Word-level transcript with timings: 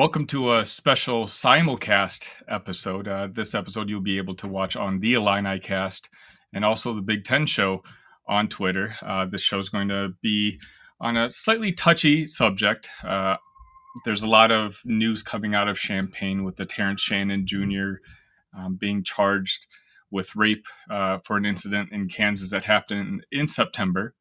Welcome 0.00 0.26
to 0.28 0.56
a 0.56 0.64
special 0.64 1.26
simulcast 1.26 2.26
episode. 2.48 3.06
Uh, 3.06 3.28
this 3.30 3.54
episode 3.54 3.90
you'll 3.90 4.00
be 4.00 4.16
able 4.16 4.34
to 4.36 4.48
watch 4.48 4.74
on 4.74 4.98
the 4.98 5.12
Illini 5.12 5.60
Cast 5.60 6.08
and 6.54 6.64
also 6.64 6.94
the 6.94 7.02
Big 7.02 7.22
Ten 7.22 7.44
Show 7.44 7.82
on 8.26 8.48
Twitter. 8.48 8.94
Uh, 9.02 9.26
this 9.26 9.42
show 9.42 9.58
is 9.58 9.68
going 9.68 9.88
to 9.88 10.14
be 10.22 10.58
on 11.02 11.18
a 11.18 11.30
slightly 11.30 11.70
touchy 11.70 12.26
subject. 12.26 12.88
Uh, 13.04 13.36
there's 14.06 14.22
a 14.22 14.26
lot 14.26 14.50
of 14.50 14.80
news 14.86 15.22
coming 15.22 15.54
out 15.54 15.68
of 15.68 15.76
Champaign 15.76 16.44
with 16.44 16.56
the 16.56 16.64
Terrence 16.64 17.02
Shannon 17.02 17.46
Jr. 17.46 17.96
Um, 18.56 18.76
being 18.76 19.04
charged 19.04 19.66
with 20.10 20.34
rape 20.34 20.64
uh, 20.88 21.18
for 21.24 21.36
an 21.36 21.44
incident 21.44 21.92
in 21.92 22.08
Kansas 22.08 22.48
that 22.52 22.64
happened 22.64 23.26
in 23.32 23.46
September. 23.46 24.14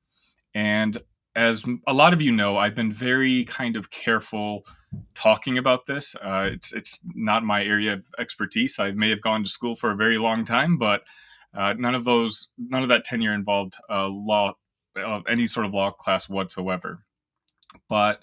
And 0.53 1.01
as 1.39 1.63
a 1.87 1.93
lot 1.93 2.11
of 2.11 2.21
you 2.21 2.33
know, 2.33 2.57
I've 2.57 2.75
been 2.75 2.91
very 2.91 3.45
kind 3.45 3.77
of 3.77 3.89
careful 3.91 4.65
talking 5.13 5.57
about 5.57 5.85
this. 5.85 6.13
Uh, 6.15 6.49
it's 6.51 6.73
it's 6.73 6.99
not 7.15 7.45
my 7.45 7.63
area 7.63 7.93
of 7.93 8.05
expertise. 8.19 8.77
I 8.77 8.91
may 8.91 9.09
have 9.09 9.21
gone 9.21 9.43
to 9.45 9.49
school 9.49 9.75
for 9.75 9.91
a 9.91 9.95
very 9.95 10.17
long 10.17 10.43
time, 10.43 10.77
but 10.77 11.03
uh, 11.57 11.73
none 11.77 11.95
of 11.95 12.03
those, 12.03 12.49
none 12.57 12.83
of 12.83 12.89
that 12.89 13.05
tenure 13.05 13.33
involved 13.33 13.75
uh, 13.89 14.09
law, 14.09 14.53
of 14.97 15.23
any 15.29 15.47
sort 15.47 15.65
of 15.65 15.73
law 15.73 15.91
class 15.91 16.27
whatsoever. 16.27 17.05
But 17.87 18.21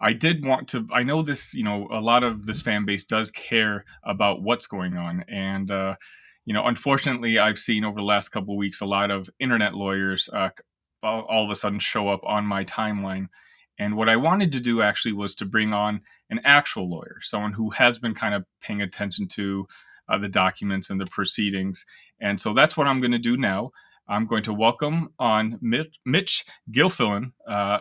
I 0.00 0.14
did 0.14 0.46
want 0.46 0.68
to. 0.68 0.88
I 0.90 1.02
know 1.02 1.20
this. 1.20 1.52
You 1.52 1.64
know, 1.64 1.86
a 1.92 2.00
lot 2.00 2.24
of 2.24 2.46
this 2.46 2.62
fan 2.62 2.86
base 2.86 3.04
does 3.04 3.30
care 3.30 3.84
about 4.04 4.40
what's 4.40 4.66
going 4.66 4.96
on, 4.96 5.22
and 5.28 5.70
uh, 5.70 5.96
you 6.46 6.54
know, 6.54 6.64
unfortunately, 6.64 7.38
I've 7.38 7.58
seen 7.58 7.84
over 7.84 8.00
the 8.00 8.06
last 8.06 8.30
couple 8.30 8.56
weeks 8.56 8.80
a 8.80 8.86
lot 8.86 9.10
of 9.10 9.28
internet 9.38 9.74
lawyers 9.74 10.30
uh, 10.32 10.48
all, 11.04 11.44
of 11.44 11.50
a 11.50 11.54
sudden 11.54 11.78
show 11.78 12.08
up 12.08 12.20
on 12.24 12.44
my 12.44 12.64
timeline. 12.64 13.28
And 13.78 13.96
what 13.96 14.08
I 14.08 14.16
wanted 14.16 14.52
to 14.52 14.60
do 14.60 14.82
actually 14.82 15.12
was 15.12 15.34
to 15.36 15.44
bring 15.44 15.72
on 15.72 16.00
an 16.30 16.40
actual 16.44 16.88
lawyer, 16.88 17.18
someone 17.20 17.52
who 17.52 17.70
has 17.70 17.98
been 17.98 18.14
kind 18.14 18.34
of 18.34 18.44
paying 18.60 18.82
attention 18.82 19.28
to 19.28 19.66
uh, 20.08 20.18
the 20.18 20.28
documents 20.28 20.90
and 20.90 21.00
the 21.00 21.06
proceedings. 21.06 21.84
And 22.20 22.40
so 22.40 22.54
that's 22.54 22.76
what 22.76 22.86
I'm 22.86 23.00
going 23.00 23.12
to 23.12 23.18
do 23.18 23.36
now. 23.36 23.72
I'm 24.08 24.26
going 24.26 24.42
to 24.44 24.52
welcome 24.52 25.12
on 25.18 25.58
Mitch, 25.62 25.98
Mitch 26.04 26.44
Gilfillan 26.70 27.32
uh, 27.48 27.80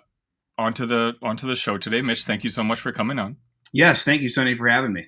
onto 0.58 0.86
the 0.86 1.14
onto 1.22 1.48
the 1.48 1.56
show 1.56 1.78
today. 1.78 2.02
Mitch, 2.02 2.24
thank 2.24 2.44
you 2.44 2.50
so 2.50 2.64
much 2.64 2.80
for 2.80 2.92
coming 2.92 3.20
on. 3.20 3.38
Yes, 3.74 4.04
thank 4.04 4.22
you, 4.22 4.30
Sonny, 4.30 4.56
for 4.56 4.68
having 4.68 4.94
me. 4.94 5.08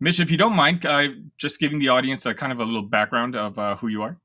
Mitch, 0.00 0.20
if 0.20 0.30
you 0.30 0.36
don't 0.36 0.56
mind, 0.56 0.84
uh, 0.86 1.08
just 1.38 1.60
giving 1.60 1.78
the 1.78 1.88
audience 1.88 2.26
a 2.26 2.34
kind 2.34 2.52
of 2.52 2.60
a 2.60 2.64
little 2.64 2.82
background 2.82 3.36
of 3.36 3.58
uh, 3.58 3.76
who 3.76 3.88
you 3.88 4.02
are. 4.02 4.18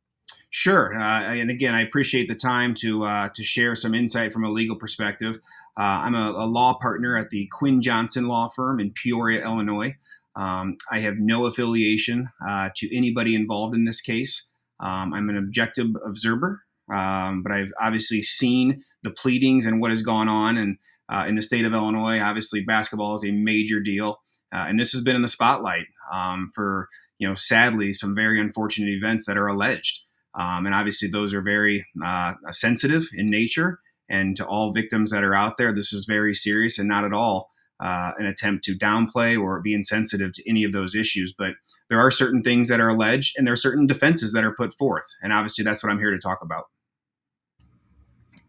Sure, 0.54 0.94
uh, 1.00 1.34
and 1.34 1.50
again, 1.50 1.74
I 1.74 1.80
appreciate 1.80 2.28
the 2.28 2.36
time 2.36 2.74
to 2.76 3.06
uh, 3.06 3.30
to 3.34 3.42
share 3.42 3.74
some 3.74 3.96
insight 3.96 4.34
from 4.34 4.44
a 4.44 4.50
legal 4.50 4.76
perspective. 4.76 5.38
Uh, 5.80 6.04
I'm 6.04 6.14
a, 6.14 6.32
a, 6.32 6.46
law 6.46 6.78
partner 6.78 7.16
at 7.16 7.30
the 7.30 7.48
Quinn 7.54 7.82
Johnson 7.82 8.28
Law 8.28 8.50
Firm 8.50 8.82
in 8.82 8.92
Peoria, 8.92 9.46
Illinois. 9.46 9.96
Um, 10.36 10.76
I 10.92 11.00
have 11.00 11.16
no 11.18 11.46
affiliation 11.46 12.28
uh, 12.46 12.70
to 12.76 12.96
anybody 12.96 13.34
involved 13.34 13.76
in 13.76 13.86
this 13.86 14.02
case. 14.02 14.50
Um, 14.82 15.14
I'm 15.14 15.30
an 15.30 15.38
objective 15.38 15.88
observer, 16.06 16.62
um, 16.94 17.44
but 17.44 17.54
I've 17.54 17.72
obviously 17.80 18.22
seen 18.22 18.82
the 19.04 19.12
pleadings 19.12 19.66
and 19.66 19.80
what 19.80 19.92
has 19.92 20.02
gone 20.02 20.28
on. 20.28 20.58
And 20.58 20.78
uh, 21.08 21.26
in 21.30 21.36
the 21.36 21.42
state 21.42 21.64
of 21.64 21.74
Illinois, 21.74 22.20
obviously, 22.20 22.60
basketball 22.60 23.16
is 23.16 23.24
a 23.24 23.32
major 23.32 23.80
deal, 23.80 24.20
uh, 24.54 24.66
and 24.68 24.78
this 24.78 24.92
has 24.92 25.02
been 25.02 25.16
in 25.16 25.22
the 25.22 25.30
spotlight 25.30 25.86
um, 26.12 26.52
for 26.54 26.90
you 27.20 27.28
know, 27.28 27.36
sadly, 27.36 27.94
some 27.94 28.16
very 28.16 28.38
unfortunate 28.42 28.90
events 28.90 29.28
that 29.28 29.38
are 29.38 29.48
alleged. 29.48 30.02
Um, 30.40 30.66
and 30.66 30.74
obviously, 30.74 31.10
those 31.10 31.34
are 31.34 31.42
very 31.42 31.86
uh, 32.04 32.34
sensitive 32.52 33.04
in 33.16 33.30
nature. 33.30 33.80
And 34.10 34.36
to 34.38 34.46
all 34.46 34.74
victims 34.74 35.12
that 35.12 35.24
are 35.24 35.36
out 35.36 35.58
there, 35.58 35.74
this 35.74 35.94
is 35.94 36.06
very 36.06 36.34
serious 36.34 36.78
and 36.78 36.88
not 36.88 37.06
at 37.06 37.14
all 37.14 37.52
uh, 37.82 38.12
an 38.18 38.26
attempt 38.26 38.64
to 38.66 38.78
downplay 38.78 39.42
or 39.42 39.60
be 39.60 39.74
insensitive 39.74 40.32
to 40.34 40.50
any 40.50 40.64
of 40.64 40.72
those 40.72 40.94
issues. 40.94 41.34
But 41.38 41.56
there 41.90 42.00
are 42.00 42.12
certain 42.12 42.44
things 42.44 42.70
that 42.70 42.80
are 42.80 42.90
alleged, 42.90 43.36
and 43.38 43.48
there 43.48 43.54
are 43.54 43.58
certain 43.58 43.88
defenses 43.88 44.34
that 44.34 44.44
are 44.44 44.54
put 44.54 44.74
forth. 44.74 45.06
And 45.24 45.34
obviously, 45.34 45.64
that's 45.64 45.84
what 45.84 45.92
I'm 45.92 46.00
here 46.00 46.12
to 46.12 46.20
talk 46.20 46.40
about. 46.44 46.66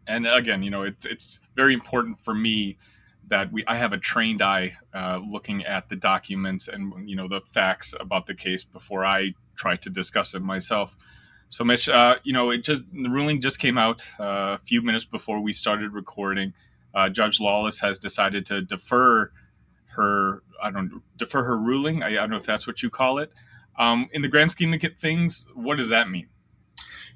And 0.05 0.27
again, 0.27 0.63
you 0.63 0.69
know, 0.69 0.83
it's 0.83 1.05
it's 1.05 1.39
very 1.55 1.73
important 1.73 2.19
for 2.19 2.35
me 2.35 2.77
that 3.29 3.51
we 3.51 3.65
I 3.65 3.77
have 3.77 3.93
a 3.93 3.97
trained 3.97 4.41
eye 4.41 4.73
uh, 4.93 5.19
looking 5.25 5.65
at 5.65 5.89
the 5.89 5.95
documents 5.95 6.67
and 6.67 7.09
you 7.09 7.15
know 7.15 7.27
the 7.27 7.41
facts 7.41 7.95
about 7.99 8.27
the 8.27 8.35
case 8.35 8.63
before 8.63 9.05
I 9.05 9.33
try 9.55 9.77
to 9.77 9.89
discuss 9.89 10.35
it 10.35 10.41
myself. 10.41 10.95
So, 11.53 11.63
Mitch, 11.63 11.87
uh, 11.87 12.15
you 12.23 12.33
know, 12.33 12.49
it 12.49 12.63
just 12.63 12.81
the 12.91 13.09
ruling 13.09 13.39
just 13.39 13.59
came 13.59 13.77
out 13.77 14.03
uh, 14.19 14.57
a 14.57 14.59
few 14.65 14.81
minutes 14.81 15.05
before 15.05 15.39
we 15.39 15.53
started 15.53 15.93
recording. 15.93 16.51
Uh, 16.95 17.09
Judge 17.09 17.39
Lawless 17.39 17.79
has 17.79 17.99
decided 17.99 18.43
to 18.47 18.61
defer 18.61 19.31
her, 19.95 20.41
I 20.63 20.71
don't 20.71 21.03
defer 21.15 21.43
her 21.43 21.55
ruling. 21.55 22.01
I, 22.01 22.07
I 22.07 22.11
don't 22.13 22.31
know 22.31 22.37
if 22.37 22.47
that's 22.47 22.65
what 22.65 22.81
you 22.81 22.89
call 22.89 23.19
it. 23.19 23.31
Um, 23.77 24.09
in 24.13 24.23
the 24.23 24.29
grand 24.29 24.49
scheme 24.49 24.73
of 24.73 24.81
things, 24.97 25.45
what 25.53 25.77
does 25.77 25.89
that 25.89 26.09
mean? 26.09 26.27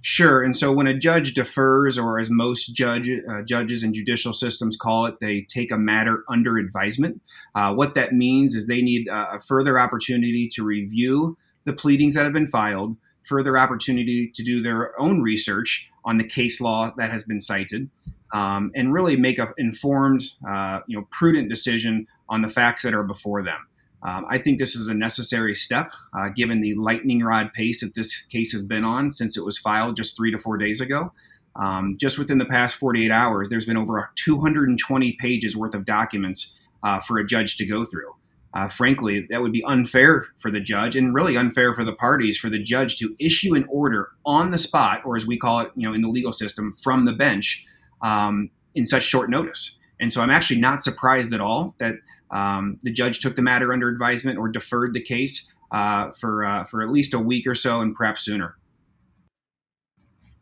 Sure. 0.01 0.43
And 0.43 0.55
so 0.55 0.71
when 0.71 0.85
a 0.85 0.95
judge 0.95 1.33
defers, 1.33 1.97
or 1.97 2.19
as 2.19 2.29
most 2.29 2.75
judge, 2.75 3.09
uh, 3.09 3.41
judges 3.41 3.81
and 3.81 3.91
judicial 3.91 4.33
systems 4.33 4.77
call 4.77 5.07
it, 5.07 5.19
they 5.19 5.47
take 5.49 5.71
a 5.71 5.79
matter 5.79 6.23
under 6.29 6.59
advisement. 6.59 7.23
Uh, 7.55 7.73
what 7.73 7.95
that 7.95 8.13
means 8.13 8.53
is 8.53 8.67
they 8.67 8.83
need 8.83 9.07
a 9.07 9.39
further 9.39 9.79
opportunity 9.79 10.47
to 10.49 10.63
review 10.63 11.35
the 11.65 11.73
pleadings 11.73 12.13
that 12.13 12.23
have 12.23 12.33
been 12.33 12.45
filed, 12.45 12.95
further 13.27 13.57
opportunity 13.57 14.29
to 14.29 14.43
do 14.43 14.61
their 14.61 14.99
own 14.99 15.21
research 15.21 15.89
on 16.05 16.17
the 16.17 16.23
case 16.23 16.61
law 16.61 16.93
that 16.97 17.11
has 17.11 17.23
been 17.23 17.39
cited, 17.39 17.89
um, 18.33 18.71
and 18.75 18.93
really 18.93 19.15
make 19.17 19.39
an 19.39 19.53
informed, 19.57 20.23
uh, 20.47 20.79
you 20.88 20.97
know, 20.97 21.07
prudent 21.11 21.49
decision 21.49 22.07
on 22.29 22.41
the 22.41 22.47
facts 22.47 22.81
that 22.83 22.93
are 22.93 23.03
before 23.03 23.43
them. 23.43 23.67
Um, 24.03 24.25
I 24.29 24.38
think 24.38 24.59
this 24.59 24.75
is 24.75 24.88
a 24.88 24.93
necessary 24.93 25.55
step, 25.55 25.91
uh, 26.17 26.29
given 26.29 26.61
the 26.61 26.75
lightning 26.75 27.23
rod 27.23 27.51
pace 27.53 27.81
that 27.81 27.95
this 27.95 28.21
case 28.21 28.51
has 28.51 28.63
been 28.63 28.83
on 28.83 29.11
since 29.11 29.38
it 29.38 29.44
was 29.44 29.57
filed 29.57 29.95
just 29.95 30.15
three 30.15 30.31
to 30.31 30.38
four 30.38 30.57
days 30.57 30.81
ago. 30.81 31.11
Um, 31.55 31.95
just 31.99 32.19
within 32.19 32.38
the 32.38 32.45
past 32.45 32.75
48 32.75 33.11
hours, 33.11 33.49
there's 33.49 33.65
been 33.65 33.77
over 33.77 34.11
220 34.15 35.13
pages 35.13 35.57
worth 35.57 35.73
of 35.73 35.85
documents 35.85 36.55
uh, 36.83 36.99
for 36.99 37.17
a 37.17 37.25
judge 37.25 37.57
to 37.57 37.65
go 37.65 37.83
through 37.83 38.13
uh, 38.53 38.67
frankly, 38.67 39.27
that 39.29 39.41
would 39.41 39.51
be 39.51 39.63
unfair 39.65 40.25
for 40.39 40.49
the 40.49 40.59
judge 40.59 40.95
and 40.95 41.13
really 41.13 41.37
unfair 41.37 41.73
for 41.73 41.83
the 41.83 41.93
parties 41.93 42.37
for 42.37 42.49
the 42.49 42.61
judge 42.61 42.97
to 42.97 43.15
issue 43.19 43.55
an 43.55 43.65
order 43.69 44.09
on 44.25 44.51
the 44.51 44.57
spot, 44.57 45.01
or 45.05 45.15
as 45.15 45.27
we 45.27 45.37
call 45.37 45.59
it, 45.59 45.71
you 45.75 45.87
know, 45.87 45.93
in 45.93 46.01
the 46.01 46.07
legal 46.07 46.31
system, 46.31 46.71
from 46.71 47.05
the 47.05 47.13
bench, 47.13 47.65
um, 48.01 48.49
in 48.73 48.85
such 48.85 49.03
short 49.03 49.29
notice. 49.29 49.77
And 49.99 50.13
so 50.13 50.21
I'm 50.21 50.29
actually 50.29 50.59
not 50.59 50.83
surprised 50.83 51.33
at 51.33 51.41
all 51.41 51.75
that 51.79 51.95
um, 52.31 52.77
the 52.83 52.91
judge 52.91 53.19
took 53.19 53.35
the 53.35 53.41
matter 53.41 53.73
under 53.73 53.89
advisement 53.89 54.37
or 54.37 54.47
deferred 54.47 54.93
the 54.93 55.01
case 55.01 55.51
uh, 55.71 56.11
for 56.11 56.45
uh, 56.45 56.63
for 56.63 56.81
at 56.81 56.89
least 56.89 57.13
a 57.13 57.19
week 57.19 57.45
or 57.47 57.55
so, 57.55 57.81
and 57.81 57.93
perhaps 57.93 58.23
sooner. 58.23 58.57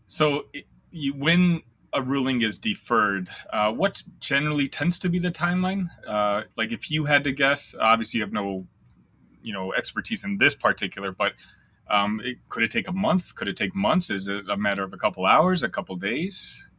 So, 0.08 0.46
when 1.16 1.62
a 1.96 2.02
ruling 2.02 2.42
is 2.42 2.60
deferred, 2.60 3.30
uh, 3.54 3.72
what 3.72 4.04
generally 4.20 4.68
tends 4.68 5.00
to 5.00 5.10
be 5.10 5.18
the 5.18 5.32
timeline? 5.32 5.90
Uh, 6.06 6.42
like 6.58 6.74
if 6.74 6.92
you 6.92 7.06
had 7.06 7.24
to 7.24 7.32
guess, 7.32 7.74
obviously 7.80 8.20
you 8.20 8.24
have 8.24 8.34
no, 8.34 8.68
you 9.42 9.54
know, 9.54 9.74
expertise 9.74 10.26
in 10.26 10.38
this 10.38 10.54
particular, 10.54 11.14
but 11.14 11.34
um, 11.90 12.20
it, 12.24 12.38
could 12.50 12.64
it 12.64 12.72
take 12.72 12.90
a 12.90 12.92
month? 12.92 13.34
Could 13.36 13.48
it 13.48 13.56
take 13.56 13.74
months? 13.74 14.10
Is 14.10 14.28
it 14.28 14.44
a 14.50 14.58
matter 14.58 14.84
of 14.84 14.92
a 14.92 14.98
couple 14.98 15.26
hours, 15.26 15.64
a 15.64 15.70
couple 15.70 15.96
days? 15.96 16.70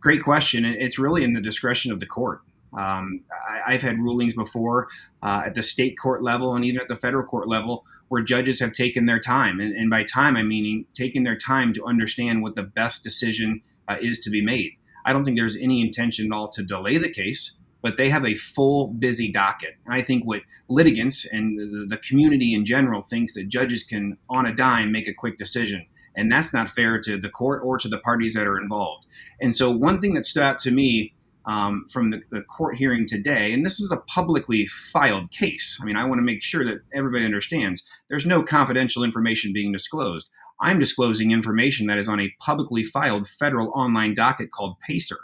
Great 0.00 0.24
question. 0.24 0.64
It's 0.64 0.98
really 0.98 1.22
in 1.22 1.34
the 1.34 1.40
discretion 1.40 1.92
of 1.92 2.00
the 2.00 2.06
court. 2.06 2.40
Um, 2.76 3.20
I, 3.64 3.70
have 3.72 3.82
had 3.82 4.00
rulings 4.00 4.34
before 4.34 4.88
uh, 5.22 5.42
at 5.46 5.54
the 5.54 5.62
state 5.62 5.96
court 5.96 6.24
level 6.24 6.56
and 6.56 6.64
even 6.64 6.80
at 6.80 6.88
the 6.88 6.96
federal 6.96 7.24
court 7.24 7.46
level 7.46 7.84
where 8.08 8.20
judges 8.20 8.58
have 8.58 8.72
taken 8.72 9.04
their 9.04 9.20
time. 9.20 9.60
And, 9.60 9.72
and 9.76 9.88
by 9.88 10.02
time, 10.02 10.36
I 10.36 10.42
mean 10.42 10.84
taking 10.92 11.22
their 11.22 11.36
time 11.36 11.72
to 11.74 11.84
understand 11.84 12.42
what 12.42 12.56
the 12.56 12.64
best 12.64 13.04
decision 13.04 13.62
uh, 13.88 13.96
is 14.00 14.18
to 14.20 14.30
be 14.30 14.44
made. 14.44 14.72
I 15.04 15.12
don't 15.12 15.24
think 15.24 15.36
there's 15.36 15.56
any 15.56 15.80
intention 15.80 16.32
at 16.32 16.36
all 16.36 16.48
to 16.48 16.62
delay 16.62 16.98
the 16.98 17.10
case, 17.10 17.58
but 17.82 17.96
they 17.96 18.08
have 18.08 18.24
a 18.24 18.34
full, 18.34 18.88
busy 18.88 19.30
docket. 19.30 19.76
And 19.84 19.94
I 19.94 20.02
think 20.02 20.24
what 20.24 20.42
litigants 20.68 21.26
and 21.26 21.58
the, 21.58 21.86
the 21.86 21.98
community 21.98 22.54
in 22.54 22.64
general 22.64 23.02
thinks 23.02 23.34
that 23.34 23.48
judges 23.48 23.82
can, 23.82 24.16
on 24.30 24.46
a 24.46 24.54
dime, 24.54 24.90
make 24.90 25.06
a 25.06 25.14
quick 25.14 25.36
decision. 25.36 25.86
And 26.16 26.30
that's 26.30 26.52
not 26.52 26.68
fair 26.68 27.00
to 27.00 27.18
the 27.18 27.28
court 27.28 27.62
or 27.64 27.76
to 27.78 27.88
the 27.88 27.98
parties 27.98 28.34
that 28.34 28.46
are 28.46 28.58
involved. 28.58 29.06
And 29.40 29.54
so, 29.54 29.70
one 29.70 30.00
thing 30.00 30.14
that 30.14 30.24
stood 30.24 30.44
out 30.44 30.58
to 30.58 30.70
me 30.70 31.12
um, 31.46 31.86
from 31.92 32.10
the, 32.10 32.22
the, 32.30 32.42
court 32.42 32.76
hearing 32.76 33.06
today, 33.06 33.52
and 33.52 33.64
this 33.64 33.80
is 33.80 33.92
a 33.92 33.98
publicly 33.98 34.66
filed 34.66 35.30
case. 35.30 35.78
I 35.80 35.84
mean, 35.84 35.96
I 35.96 36.04
want 36.04 36.18
to 36.18 36.24
make 36.24 36.42
sure 36.42 36.64
that 36.64 36.78
everybody 36.94 37.24
understands 37.24 37.82
there's 38.08 38.26
no 38.26 38.42
confidential 38.42 39.04
information 39.04 39.52
being 39.52 39.72
disclosed. 39.72 40.30
I'm 40.60 40.78
disclosing 40.78 41.32
information 41.32 41.86
that 41.88 41.98
is 41.98 42.08
on 42.08 42.20
a 42.20 42.32
publicly 42.40 42.82
filed 42.82 43.28
federal 43.28 43.70
online 43.74 44.14
docket 44.14 44.52
called 44.52 44.78
PACER. 44.80 45.18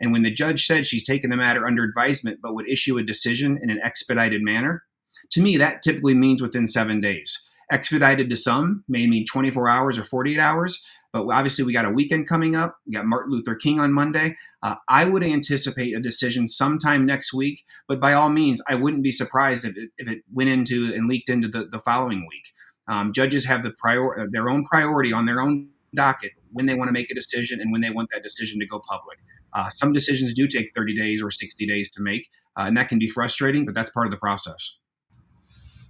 And 0.00 0.12
when 0.12 0.22
the 0.22 0.30
judge 0.30 0.66
said 0.66 0.86
she's 0.86 1.04
taken 1.04 1.30
the 1.30 1.36
matter 1.36 1.66
under 1.66 1.82
advisement 1.82 2.40
but 2.42 2.54
would 2.54 2.68
issue 2.68 2.98
a 2.98 3.02
decision 3.02 3.58
in 3.62 3.70
an 3.70 3.80
expedited 3.82 4.42
manner, 4.42 4.84
to 5.30 5.42
me, 5.42 5.56
that 5.56 5.82
typically 5.82 6.14
means 6.14 6.42
within 6.42 6.66
seven 6.66 7.00
days. 7.00 7.42
Expedited 7.70 8.30
to 8.30 8.36
some 8.36 8.84
may 8.88 9.06
mean 9.06 9.24
24 9.24 9.68
hours 9.68 9.98
or 9.98 10.04
48 10.04 10.38
hours, 10.38 10.84
but 11.24 11.34
obviously 11.34 11.64
we 11.64 11.72
got 11.72 11.84
a 11.84 11.90
weekend 11.90 12.28
coming 12.28 12.56
up. 12.56 12.76
We 12.86 12.92
got 12.92 13.06
Martin 13.06 13.32
Luther 13.32 13.54
King 13.54 13.80
on 13.80 13.92
Monday. 13.92 14.36
Uh, 14.62 14.74
I 14.88 15.04
would 15.06 15.22
anticipate 15.22 15.96
a 15.96 16.00
decision 16.00 16.46
sometime 16.46 17.06
next 17.06 17.32
week, 17.32 17.64
but 17.88 18.00
by 18.00 18.12
all 18.12 18.28
means, 18.28 18.60
I 18.68 18.74
wouldn't 18.74 19.02
be 19.02 19.10
surprised 19.10 19.64
if 19.64 19.76
it, 19.76 19.90
if 19.98 20.08
it 20.08 20.22
went 20.32 20.50
into 20.50 20.92
and 20.94 21.08
leaked 21.08 21.28
into 21.28 21.48
the, 21.48 21.64
the 21.64 21.78
following 21.78 22.26
week. 22.28 22.52
Um, 22.88 23.12
judges 23.12 23.46
have 23.46 23.62
the 23.62 23.72
prior, 23.72 24.26
their 24.30 24.48
own 24.48 24.64
priority 24.64 25.12
on 25.12 25.26
their 25.26 25.40
own 25.40 25.68
docket 25.94 26.32
when 26.52 26.66
they 26.66 26.74
want 26.74 26.88
to 26.88 26.92
make 26.92 27.10
a 27.10 27.14
decision 27.14 27.60
and 27.60 27.72
when 27.72 27.80
they 27.80 27.90
want 27.90 28.10
that 28.12 28.22
decision 28.22 28.60
to 28.60 28.66
go 28.66 28.80
public. 28.80 29.18
Uh, 29.52 29.68
some 29.70 29.92
decisions 29.92 30.34
do 30.34 30.46
take 30.46 30.70
30 30.74 30.94
days 30.94 31.22
or 31.22 31.30
60 31.30 31.66
days 31.66 31.90
to 31.90 32.02
make, 32.02 32.28
uh, 32.56 32.64
and 32.66 32.76
that 32.76 32.88
can 32.88 32.98
be 32.98 33.08
frustrating, 33.08 33.64
but 33.64 33.74
that's 33.74 33.90
part 33.90 34.06
of 34.06 34.10
the 34.10 34.18
process. 34.18 34.78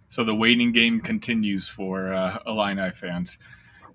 So 0.09 0.23
the 0.23 0.35
waiting 0.35 0.73
game 0.73 1.01
continues 1.01 1.69
for 1.69 2.13
uh, 2.13 2.39
Illini 2.47 2.93
fans. 2.93 3.39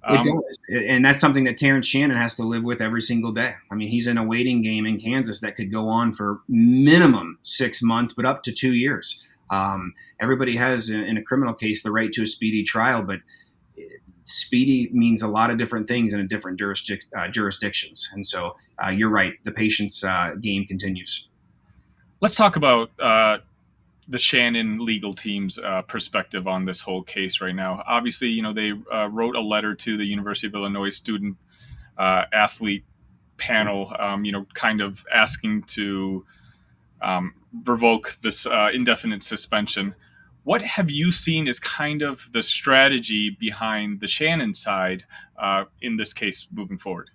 Um, 0.03 0.17
it 0.17 0.23
does, 0.23 0.59
and 0.73 1.05
that's 1.05 1.19
something 1.19 1.43
that 1.43 1.57
Terrence 1.57 1.85
Shannon 1.85 2.17
has 2.17 2.33
to 2.35 2.43
live 2.43 2.63
with 2.63 2.81
every 2.81 3.01
single 3.01 3.31
day. 3.31 3.53
I 3.71 3.75
mean, 3.75 3.87
he's 3.87 4.07
in 4.07 4.17
a 4.17 4.23
waiting 4.23 4.61
game 4.61 4.85
in 4.85 4.99
Kansas 4.99 5.41
that 5.41 5.55
could 5.55 5.71
go 5.71 5.89
on 5.89 6.11
for 6.11 6.41
minimum 6.47 7.37
six 7.43 7.83
months, 7.83 8.11
but 8.13 8.25
up 8.25 8.41
to 8.43 8.51
two 8.51 8.73
years. 8.73 9.27
Um, 9.51 9.93
everybody 10.19 10.55
has, 10.55 10.89
in 10.89 11.17
a 11.17 11.21
criminal 11.21 11.53
case, 11.53 11.83
the 11.83 11.91
right 11.91 12.11
to 12.13 12.23
a 12.23 12.25
speedy 12.25 12.63
trial, 12.63 13.03
but 13.03 13.19
speedy 14.23 14.89
means 14.91 15.21
a 15.21 15.27
lot 15.27 15.49
of 15.49 15.57
different 15.57 15.87
things 15.87 16.13
in 16.13 16.25
different 16.27 16.59
jurisdic- 16.59 17.05
uh, 17.15 17.27
jurisdictions. 17.27 18.09
And 18.13 18.25
so 18.25 18.55
uh, 18.83 18.89
you're 18.89 19.09
right, 19.09 19.33
the 19.43 19.51
patience 19.51 20.03
uh, 20.03 20.35
game 20.39 20.65
continues. 20.65 21.27
Let's 22.21 22.35
talk 22.35 22.55
about 22.55 22.91
uh, 22.99 23.39
the 24.07 24.17
Shannon 24.17 24.83
legal 24.83 25.13
team's 25.13 25.57
uh, 25.57 25.83
perspective 25.83 26.47
on 26.47 26.65
this 26.65 26.81
whole 26.81 27.03
case 27.03 27.41
right 27.41 27.55
now. 27.55 27.83
Obviously, 27.87 28.29
you 28.29 28.41
know, 28.41 28.53
they 28.53 28.73
uh, 28.93 29.07
wrote 29.07 29.35
a 29.35 29.41
letter 29.41 29.75
to 29.75 29.97
the 29.97 30.05
University 30.05 30.47
of 30.47 30.55
Illinois 30.55 30.89
student 30.89 31.37
athlete 31.97 32.83
panel, 33.37 33.95
um, 33.99 34.25
you 34.25 34.31
know, 34.31 34.45
kind 34.53 34.81
of 34.81 35.05
asking 35.13 35.63
to 35.63 36.25
um, 37.01 37.33
revoke 37.65 38.17
this 38.21 38.47
indefinite 38.73 39.23
suspension 39.23 39.95
what 40.43 40.61
have 40.61 40.89
you 40.89 41.11
seen 41.11 41.47
as 41.47 41.59
kind 41.59 42.01
of 42.01 42.27
the 42.31 42.41
strategy 42.41 43.29
behind 43.29 43.99
the 43.99 44.07
Shannon 44.07 44.53
side 44.53 45.03
uh, 45.37 45.65
in 45.81 45.97
this 45.97 46.13
case 46.13 46.47
moving 46.51 46.77
forward? 46.77 47.11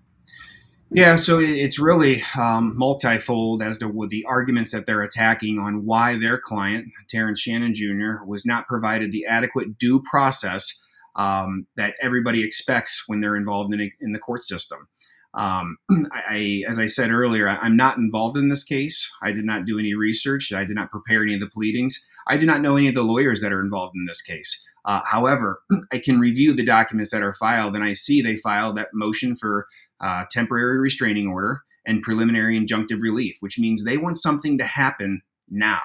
Yeah, 0.90 1.16
so 1.16 1.40
it's 1.40 1.80
really 1.80 2.22
um, 2.38 2.76
multifold 2.78 3.60
as 3.60 3.78
to 3.78 4.06
the 4.08 4.24
arguments 4.24 4.70
that 4.70 4.86
they're 4.86 5.02
attacking 5.02 5.58
on 5.58 5.84
why 5.84 6.16
their 6.16 6.38
client, 6.38 6.86
Terrence 7.08 7.40
Shannon 7.40 7.74
Jr., 7.74 8.24
was 8.24 8.46
not 8.46 8.68
provided 8.68 9.10
the 9.10 9.26
adequate 9.26 9.78
due 9.78 10.00
process 10.08 10.80
um, 11.16 11.66
that 11.76 11.94
everybody 12.00 12.44
expects 12.44 13.04
when 13.08 13.20
they're 13.20 13.36
involved 13.36 13.74
in, 13.74 13.80
a, 13.80 13.92
in 14.00 14.12
the 14.12 14.18
court 14.20 14.44
system. 14.44 14.86
Um, 15.34 15.76
I, 16.12 16.62
as 16.68 16.78
I 16.78 16.86
said 16.86 17.10
earlier, 17.10 17.48
I'm 17.48 17.76
not 17.76 17.98
involved 17.98 18.36
in 18.36 18.48
this 18.48 18.62
case. 18.62 19.10
I 19.22 19.32
did 19.32 19.44
not 19.44 19.64
do 19.64 19.78
any 19.78 19.94
research. 19.94 20.52
I 20.52 20.64
did 20.64 20.76
not 20.76 20.92
prepare 20.92 21.22
any 21.22 21.34
of 21.34 21.40
the 21.40 21.48
pleadings. 21.48 21.98
I 22.28 22.36
do 22.36 22.46
not 22.46 22.60
know 22.60 22.76
any 22.76 22.88
of 22.88 22.94
the 22.94 23.02
lawyers 23.02 23.40
that 23.40 23.52
are 23.52 23.60
involved 23.60 23.96
in 23.96 24.04
this 24.06 24.20
case. 24.20 24.64
Uh, 24.84 25.00
however, 25.04 25.60
I 25.92 25.98
can 25.98 26.20
review 26.20 26.54
the 26.54 26.64
documents 26.64 27.10
that 27.10 27.22
are 27.22 27.34
filed, 27.34 27.74
and 27.74 27.84
I 27.84 27.92
see 27.92 28.22
they 28.22 28.36
filed 28.36 28.76
that 28.76 28.88
motion 28.94 29.34
for 29.34 29.66
uh, 30.00 30.24
temporary 30.30 30.78
restraining 30.78 31.28
order 31.28 31.62
and 31.86 32.02
preliminary 32.02 32.58
injunctive 32.58 33.00
relief, 33.00 33.36
which 33.40 33.58
means 33.58 33.84
they 33.84 33.96
want 33.96 34.16
something 34.16 34.58
to 34.58 34.64
happen 34.64 35.22
now. 35.48 35.80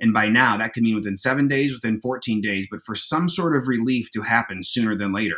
And 0.00 0.14
by 0.14 0.28
now, 0.28 0.56
that 0.56 0.72
could 0.72 0.82
mean 0.82 0.94
within 0.94 1.16
seven 1.16 1.46
days, 1.46 1.74
within 1.74 2.00
14 2.00 2.40
days, 2.40 2.66
but 2.70 2.80
for 2.82 2.94
some 2.94 3.28
sort 3.28 3.54
of 3.54 3.68
relief 3.68 4.10
to 4.12 4.22
happen 4.22 4.64
sooner 4.64 4.96
than 4.96 5.12
later. 5.12 5.36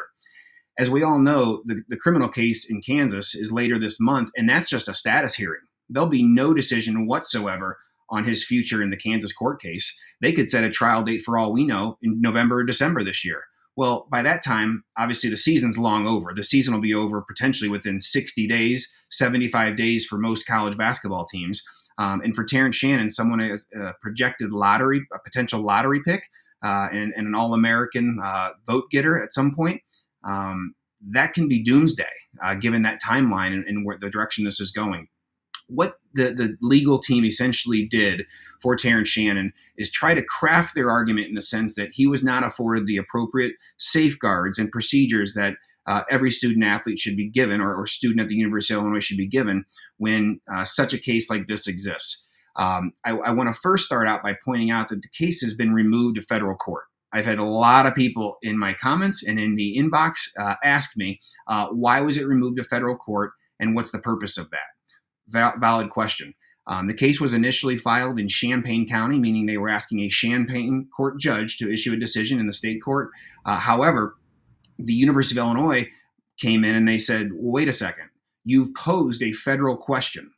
As 0.78 0.88
we 0.88 1.02
all 1.02 1.18
know, 1.18 1.62
the, 1.66 1.82
the 1.88 1.96
criminal 1.96 2.28
case 2.28 2.70
in 2.70 2.80
Kansas 2.80 3.34
is 3.34 3.52
later 3.52 3.78
this 3.78 3.98
month, 4.00 4.30
and 4.36 4.48
that's 4.48 4.70
just 4.70 4.88
a 4.88 4.94
status 4.94 5.34
hearing. 5.34 5.60
There'll 5.88 6.08
be 6.08 6.22
no 6.22 6.54
decision 6.54 7.06
whatsoever 7.06 7.78
on 8.08 8.24
his 8.24 8.44
future 8.44 8.82
in 8.82 8.90
the 8.90 8.96
Kansas 8.96 9.32
court 9.32 9.60
case. 9.60 9.98
They 10.20 10.32
could 10.32 10.48
set 10.48 10.64
a 10.64 10.70
trial 10.70 11.02
date 11.02 11.22
for 11.22 11.36
all 11.36 11.52
we 11.52 11.64
know 11.64 11.98
in 12.02 12.20
November 12.20 12.58
or 12.58 12.64
December 12.64 13.02
this 13.02 13.24
year. 13.24 13.44
Well, 13.76 14.06
by 14.10 14.22
that 14.22 14.44
time, 14.44 14.84
obviously 14.98 15.30
the 15.30 15.36
season's 15.36 15.78
long 15.78 16.06
over. 16.06 16.32
The 16.34 16.44
season 16.44 16.74
will 16.74 16.80
be 16.80 16.94
over 16.94 17.22
potentially 17.22 17.70
within 17.70 18.00
60 18.00 18.46
days, 18.46 18.94
75 19.10 19.76
days 19.76 20.04
for 20.04 20.18
most 20.18 20.46
college 20.46 20.76
basketball 20.76 21.24
teams. 21.24 21.62
Um, 21.98 22.20
and 22.22 22.34
for 22.34 22.44
Terrence 22.44 22.76
Shannon, 22.76 23.08
someone 23.08 23.38
has 23.38 23.66
a 23.74 23.92
projected 24.00 24.52
lottery, 24.52 25.06
a 25.14 25.18
potential 25.18 25.62
lottery 25.62 26.00
pick, 26.04 26.22
uh, 26.64 26.88
and, 26.92 27.12
and, 27.16 27.26
an 27.26 27.34
All 27.34 27.54
American 27.54 28.18
uh, 28.22 28.50
vote 28.66 28.84
getter 28.90 29.22
at 29.22 29.32
some 29.32 29.54
point, 29.54 29.82
um, 30.24 30.74
that 31.10 31.32
can 31.32 31.48
be 31.48 31.62
doomsday 31.62 32.04
uh, 32.42 32.54
given 32.54 32.82
that 32.82 33.00
timeline 33.02 33.52
and, 33.52 33.66
and 33.66 33.84
where 33.84 33.96
the 33.98 34.08
direction 34.08 34.44
this 34.44 34.60
is 34.60 34.70
going 34.70 35.08
what 35.74 35.94
the, 36.14 36.32
the 36.32 36.56
legal 36.60 36.98
team 36.98 37.24
essentially 37.24 37.86
did 37.86 38.24
for 38.60 38.76
Terrence 38.76 39.08
Shannon 39.08 39.52
is 39.76 39.90
try 39.90 40.14
to 40.14 40.24
craft 40.24 40.74
their 40.74 40.90
argument 40.90 41.28
in 41.28 41.34
the 41.34 41.42
sense 41.42 41.74
that 41.74 41.92
he 41.92 42.06
was 42.06 42.22
not 42.22 42.44
afforded 42.44 42.86
the 42.86 42.96
appropriate 42.96 43.54
safeguards 43.78 44.58
and 44.58 44.70
procedures 44.70 45.34
that 45.34 45.54
uh, 45.86 46.02
every 46.10 46.30
student 46.30 46.64
athlete 46.64 46.98
should 46.98 47.16
be 47.16 47.28
given 47.28 47.60
or, 47.60 47.74
or, 47.74 47.86
student 47.86 48.20
at 48.20 48.28
the 48.28 48.36
University 48.36 48.72
of 48.74 48.80
Illinois 48.80 49.00
should 49.00 49.16
be 49.16 49.26
given 49.26 49.64
when 49.96 50.40
uh, 50.52 50.64
such 50.64 50.92
a 50.92 50.98
case 50.98 51.28
like 51.28 51.46
this 51.46 51.66
exists. 51.66 52.28
Um, 52.54 52.92
I, 53.04 53.12
I 53.12 53.30
want 53.32 53.52
to 53.52 53.60
first 53.60 53.84
start 53.84 54.06
out 54.06 54.22
by 54.22 54.36
pointing 54.44 54.70
out 54.70 54.88
that 54.88 55.02
the 55.02 55.08
case 55.08 55.40
has 55.40 55.54
been 55.54 55.72
removed 55.72 56.16
to 56.16 56.22
federal 56.22 56.56
court. 56.56 56.84
I've 57.12 57.26
had 57.26 57.38
a 57.38 57.44
lot 57.44 57.86
of 57.86 57.94
people 57.94 58.38
in 58.42 58.58
my 58.58 58.74
comments 58.74 59.26
and 59.26 59.38
in 59.38 59.54
the 59.54 59.76
inbox 59.76 60.28
uh, 60.38 60.54
ask 60.62 60.96
me, 60.96 61.18
uh, 61.46 61.66
why 61.68 62.00
was 62.00 62.16
it 62.16 62.26
removed 62.26 62.56
to 62.56 62.62
federal 62.62 62.96
court 62.96 63.32
and 63.58 63.74
what's 63.74 63.90
the 63.90 63.98
purpose 63.98 64.38
of 64.38 64.50
that? 64.50 64.71
Valid 65.32 65.90
question. 65.90 66.34
Um, 66.68 66.86
the 66.86 66.94
case 66.94 67.20
was 67.20 67.34
initially 67.34 67.76
filed 67.76 68.20
in 68.20 68.28
Champaign 68.28 68.86
County, 68.86 69.18
meaning 69.18 69.46
they 69.46 69.58
were 69.58 69.68
asking 69.68 70.00
a 70.00 70.08
Champaign 70.08 70.88
court 70.96 71.18
judge 71.18 71.56
to 71.58 71.72
issue 71.72 71.92
a 71.92 71.96
decision 71.96 72.38
in 72.38 72.46
the 72.46 72.52
state 72.52 72.80
court. 72.82 73.10
Uh, 73.44 73.58
however, 73.58 74.16
the 74.78 74.92
University 74.92 75.38
of 75.38 75.44
Illinois 75.44 75.88
came 76.38 76.64
in 76.64 76.76
and 76.76 76.86
they 76.86 76.98
said, 76.98 77.30
wait 77.32 77.68
a 77.68 77.72
second, 77.72 78.08
you've 78.44 78.74
posed 78.74 79.22
a 79.22 79.32
federal 79.32 79.76
question. 79.76 80.30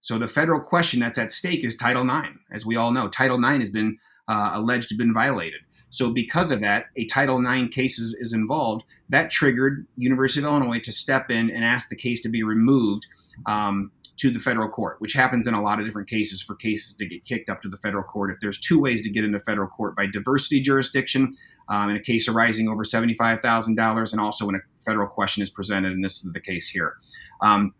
So 0.00 0.18
the 0.18 0.28
federal 0.28 0.60
question 0.60 1.00
that's 1.00 1.18
at 1.18 1.32
stake 1.32 1.64
is 1.64 1.76
Title 1.76 2.08
IX. 2.08 2.34
As 2.52 2.64
we 2.66 2.76
all 2.76 2.92
know, 2.92 3.08
Title 3.08 3.38
IX 3.38 3.58
has 3.58 3.70
been 3.70 3.98
uh, 4.28 4.52
alleged 4.54 4.88
to 4.88 4.94
have 4.94 4.98
been 4.98 5.14
violated. 5.14 5.60
So 5.90 6.12
because 6.12 6.52
of 6.52 6.60
that, 6.60 6.86
a 6.96 7.06
Title 7.06 7.44
IX 7.44 7.74
case 7.74 7.98
is, 7.98 8.14
is, 8.20 8.34
involved. 8.34 8.84
That 9.08 9.30
triggered 9.30 9.86
University 9.96 10.44
of 10.44 10.52
Illinois 10.52 10.80
to 10.80 10.92
step 10.92 11.30
in 11.30 11.50
and 11.50 11.64
ask 11.64 11.88
the 11.88 11.96
case 11.96 12.20
to 12.22 12.28
be 12.28 12.42
removed 12.42 13.06
um, 13.46 13.90
to 14.18 14.30
the 14.30 14.38
federal 14.38 14.68
court, 14.68 15.00
which 15.00 15.12
happens 15.12 15.46
in 15.46 15.54
a 15.54 15.62
lot 15.62 15.78
of 15.78 15.86
different 15.86 16.08
cases 16.08 16.42
for 16.42 16.54
cases 16.56 16.94
to 16.96 17.06
get 17.06 17.24
kicked 17.24 17.48
up 17.48 17.60
to 17.62 17.68
the 17.68 17.76
federal 17.78 18.02
court. 18.02 18.30
If 18.30 18.40
there's 18.40 18.58
two 18.58 18.80
ways 18.80 19.02
to 19.02 19.10
get 19.10 19.24
into 19.24 19.38
federal 19.40 19.68
court 19.68 19.96
by 19.96 20.06
diversity 20.06 20.60
jurisdiction, 20.60 21.34
um, 21.68 21.90
in 21.90 21.96
a 21.96 22.00
case 22.00 22.28
arising 22.28 22.68
over 22.68 22.82
$75,000, 22.82 24.12
and 24.12 24.20
also 24.20 24.46
when 24.46 24.56
a 24.56 24.60
federal 24.84 25.06
question 25.06 25.42
is 25.42 25.50
presented, 25.50 25.92
and 25.92 26.04
this 26.04 26.24
is 26.24 26.32
the 26.32 26.40
case 26.40 26.68
here. 26.68 26.96
Um, 27.40 27.74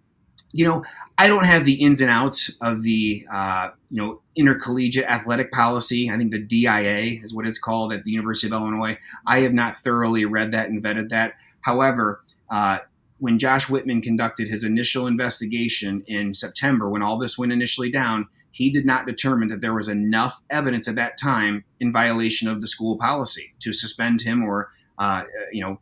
you 0.52 0.64
know, 0.64 0.83
I 1.18 1.28
don't 1.28 1.45
have 1.45 1.64
the 1.64 1.75
ins 1.75 2.00
and 2.00 2.11
outs 2.11 2.57
of 2.61 2.83
the, 2.83 3.26
uh, 3.33 3.71
you 3.90 4.00
know, 4.00 4.23
intercollegiate 4.37 5.04
athletic 5.04 5.50
policy. 5.50 6.11
I 6.11 6.16
think 6.16 6.30
the 6.30 6.38
DIA 6.38 7.21
is 7.23 7.35
what 7.35 7.47
it's 7.47 7.59
called 7.59 7.92
at 7.92 8.04
the 8.04 8.12
University 8.12 8.47
of 8.47 8.54
Illinois. 8.54 8.97
I 9.26 9.40
have 9.40 9.52
not 9.52 9.76
thoroughly 9.78 10.25
read 10.25 10.52
that 10.52 10.71
and 10.71 10.83
vetted 10.83 11.11
that. 11.11 11.35
However, 11.61 12.25
uh, 12.50 12.78
when 13.19 13.39
Josh 13.39 13.69
Whitman 13.69 14.01
conducted 14.01 14.49
his 14.49 14.65
initial 14.65 15.07
investigation 15.07 16.03
in 16.07 16.35
September, 16.35 16.89
when 16.89 17.03
all 17.03 17.19
this 17.19 17.37
went 17.37 17.53
initially 17.53 17.91
down, 17.91 18.29
he 18.51 18.71
did 18.71 18.87
not 18.87 19.07
determine 19.07 19.49
that 19.49 19.61
there 19.61 19.75
was 19.75 19.89
enough 19.89 20.41
evidence 20.51 20.89
at 20.89 20.97
that 20.97 21.19
time 21.21 21.65
in 21.81 21.93
violation 21.93 22.49
of 22.49 22.61
the 22.61 22.67
school 22.67 22.97
policy 22.97 23.53
to 23.61 23.73
suspend 23.73 24.21
him 24.23 24.45
or, 24.45 24.69
uh, 24.99 25.25
you 25.53 25.63
know, 25.63 25.79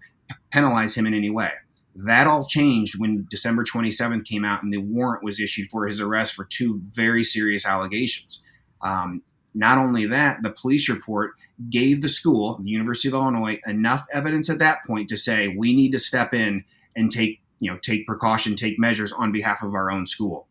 penalize 0.50 0.96
him 0.96 1.06
in 1.06 1.14
any 1.14 1.30
way. 1.30 1.50
That 1.94 2.26
all 2.26 2.46
changed 2.46 2.98
when 2.98 3.26
December 3.30 3.64
27th 3.64 4.24
came 4.24 4.44
out 4.44 4.62
and 4.62 4.72
the 4.72 4.78
warrant 4.78 5.24
was 5.24 5.40
issued 5.40 5.70
for 5.70 5.86
his 5.86 6.00
arrest 6.00 6.34
for 6.34 6.44
two 6.44 6.80
very 6.92 7.22
serious 7.22 7.66
allegations. 7.66 8.42
Um, 8.82 9.22
not 9.54 9.78
only 9.78 10.06
that, 10.06 10.42
the 10.42 10.50
police 10.50 10.88
report 10.90 11.32
gave 11.70 12.02
the 12.02 12.10
school, 12.10 12.60
the 12.62 12.68
University 12.68 13.08
of 13.08 13.14
Illinois, 13.14 13.58
enough 13.66 14.04
evidence 14.12 14.50
at 14.50 14.58
that 14.58 14.84
point 14.86 15.08
to 15.08 15.16
say 15.16 15.48
we 15.48 15.74
need 15.74 15.92
to 15.92 15.98
step 15.98 16.34
in 16.34 16.62
and 16.96 17.10
take 17.10 17.40
you 17.60 17.70
know 17.70 17.78
take 17.78 18.06
precaution, 18.06 18.56
take 18.56 18.78
measures 18.78 19.12
on 19.12 19.32
behalf 19.32 19.62
of 19.62 19.74
our 19.74 19.90
own 19.90 20.06
school. 20.06 20.48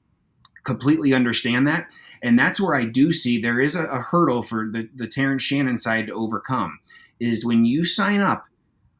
Completely 0.64 1.14
understand 1.14 1.68
that, 1.68 1.88
and 2.24 2.40
that's 2.40 2.62
where 2.62 2.76
I 2.76 2.86
do 2.86 3.12
see 3.12 3.40
there 3.40 3.60
is 3.60 3.76
a, 3.76 3.86
a 3.86 4.00
hurdle 4.00 4.42
for 4.42 4.70
the 4.72 4.90
the 4.96 5.08
Terrence 5.08 5.44
Shannon 5.44 5.78
side 5.78 6.08
to 6.08 6.14
overcome. 6.14 6.80
Is 7.20 7.46
when 7.46 7.66
you 7.66 7.86
sign 7.86 8.22
up 8.22 8.44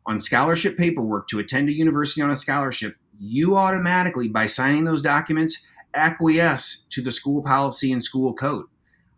on 0.06 0.20
scholarship 0.20 0.78
paperwork 0.78 1.28
to 1.28 1.40
attend 1.40 1.68
a 1.70 1.74
university 1.74 2.22
on 2.22 2.32
a 2.32 2.36
scholarship, 2.36 2.96
you 3.20 3.58
automatically, 3.58 4.28
by 4.28 4.48
signing 4.48 4.84
those 4.84 5.02
documents, 5.02 5.66
acquiesce 5.94 6.86
to 6.90 7.02
the 7.02 7.12
school 7.12 7.42
policy 7.44 7.92
and 7.92 8.04
school 8.04 8.34
code. 8.34 8.66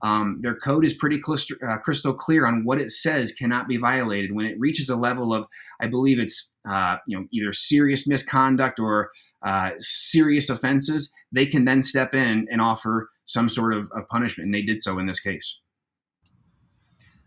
Um, 0.02 0.40
their 0.42 0.56
code 0.56 0.86
is 0.86 0.94
pretty 0.94 1.20
crystal, 1.20 1.58
uh, 1.68 1.78
crystal, 1.78 2.14
clear 2.14 2.46
on 2.46 2.64
what 2.64 2.80
it 2.80 2.92
says 2.92 3.32
cannot 3.32 3.68
be 3.68 3.78
violated. 3.78 4.34
When 4.34 4.46
it 4.46 4.60
reaches 4.60 4.90
a 4.90 4.96
level 4.96 5.34
of, 5.34 5.48
I 5.82 5.88
believe 5.88 6.20
it's 6.20 6.52
uh, 6.70 6.98
you 7.08 7.18
know 7.18 7.26
either 7.32 7.54
serious 7.54 8.08
misconduct 8.08 8.80
or 8.80 9.10
uh, 9.44 9.72
serious 9.80 10.50
offenses, 10.50 11.14
they 11.32 11.46
can 11.46 11.66
then 11.66 11.82
step 11.82 12.14
in 12.14 12.48
and 12.52 12.62
offer 12.62 13.10
some 13.26 13.50
sort 13.50 13.74
of, 13.74 13.90
of 13.92 14.08
punishment, 14.08 14.46
and 14.46 14.54
they 14.54 14.62
did 14.62 14.82
so 14.82 15.00
in 15.00 15.06
this 15.06 15.20
case. 15.20 15.62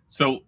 So 0.08 0.40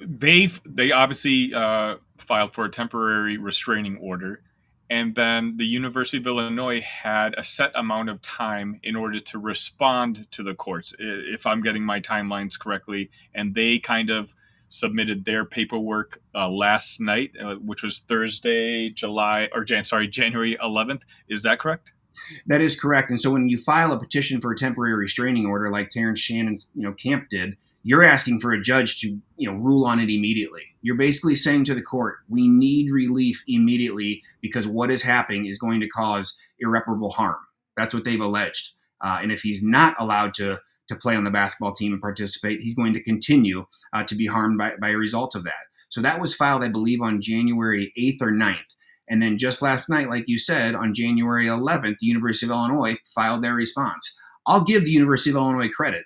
they've 0.00 0.60
they 0.66 0.92
obviously 0.92 1.52
uh, 1.54 1.96
filed 2.18 2.52
for 2.52 2.64
a 2.64 2.70
temporary 2.70 3.36
restraining 3.36 3.96
order 3.98 4.42
and 4.90 5.14
then 5.14 5.56
the 5.56 5.66
University 5.66 6.16
of 6.16 6.26
Illinois 6.26 6.80
had 6.80 7.34
a 7.36 7.44
set 7.44 7.72
amount 7.74 8.08
of 8.08 8.22
time 8.22 8.80
in 8.82 8.96
order 8.96 9.20
to 9.20 9.38
respond 9.38 10.30
to 10.32 10.42
the 10.42 10.54
courts, 10.54 10.94
if 10.98 11.46
I'm 11.46 11.60
getting 11.60 11.84
my 11.84 12.00
timelines 12.00 12.58
correctly. 12.58 13.10
And 13.34 13.54
they 13.54 13.78
kind 13.78 14.08
of 14.08 14.34
submitted 14.68 15.24
their 15.24 15.44
paperwork 15.44 16.20
uh, 16.34 16.48
last 16.48 17.00
night, 17.00 17.32
uh, 17.42 17.56
which 17.56 17.82
was 17.82 18.00
Thursday, 18.00 18.88
July 18.90 19.48
or 19.52 19.64
Jan, 19.64 19.84
sorry, 19.84 20.08
January 20.08 20.56
11th. 20.62 21.02
Is 21.28 21.42
that 21.42 21.58
correct? 21.58 21.92
That 22.46 22.60
is 22.62 22.78
correct. 22.78 23.10
And 23.10 23.20
so 23.20 23.30
when 23.30 23.48
you 23.48 23.58
file 23.58 23.92
a 23.92 23.98
petition 23.98 24.40
for 24.40 24.52
a 24.52 24.56
temporary 24.56 24.94
restraining 24.94 25.46
order, 25.46 25.70
like 25.70 25.90
Terrence 25.90 26.18
Shannon's, 26.18 26.70
you 26.74 26.82
know, 26.82 26.92
camp 26.92 27.28
did, 27.28 27.56
you're 27.88 28.02
asking 28.02 28.38
for 28.38 28.52
a 28.52 28.60
judge 28.60 29.00
to 29.00 29.18
you 29.38 29.50
know 29.50 29.56
rule 29.56 29.86
on 29.86 29.98
it 29.98 30.10
immediately. 30.10 30.62
You're 30.82 30.94
basically 30.94 31.34
saying 31.34 31.64
to 31.64 31.74
the 31.74 31.80
court 31.80 32.18
we 32.28 32.46
need 32.46 32.90
relief 32.90 33.42
immediately 33.48 34.22
because 34.42 34.68
what 34.68 34.90
is 34.90 35.02
happening 35.02 35.46
is 35.46 35.58
going 35.58 35.80
to 35.80 35.88
cause 35.88 36.38
irreparable 36.60 37.12
harm. 37.12 37.38
That's 37.78 37.94
what 37.94 38.04
they've 38.04 38.20
alleged. 38.20 38.72
Uh, 39.00 39.20
and 39.22 39.32
if 39.32 39.40
he's 39.40 39.62
not 39.62 39.96
allowed 39.98 40.34
to 40.34 40.60
to 40.88 40.96
play 40.96 41.16
on 41.16 41.24
the 41.24 41.30
basketball 41.30 41.72
team 41.72 41.94
and 41.94 42.02
participate 42.02 42.60
he's 42.60 42.74
going 42.74 42.92
to 42.92 43.02
continue 43.02 43.64
uh, 43.94 44.04
to 44.04 44.14
be 44.14 44.26
harmed 44.26 44.58
by, 44.58 44.72
by 44.78 44.90
a 44.90 44.96
result 44.96 45.34
of 45.34 45.44
that. 45.44 45.64
So 45.88 46.02
that 46.02 46.20
was 46.20 46.34
filed 46.34 46.62
i 46.62 46.68
believe 46.68 47.00
on 47.00 47.22
january 47.22 47.90
8th 47.98 48.20
or 48.20 48.32
9th 48.32 48.74
and 49.08 49.22
then 49.22 49.38
just 49.38 49.62
last 49.62 49.88
night 49.88 50.10
like 50.10 50.24
you 50.28 50.36
said 50.36 50.74
on 50.74 50.92
january 50.92 51.46
11th 51.46 51.96
the 52.00 52.06
university 52.06 52.44
of 52.44 52.50
illinois 52.50 52.96
filed 53.14 53.42
their 53.42 53.54
response. 53.54 54.14
I'll 54.46 54.64
give 54.64 54.84
the 54.84 54.90
university 54.90 55.30
of 55.30 55.36
illinois 55.36 55.70
credit 55.70 56.04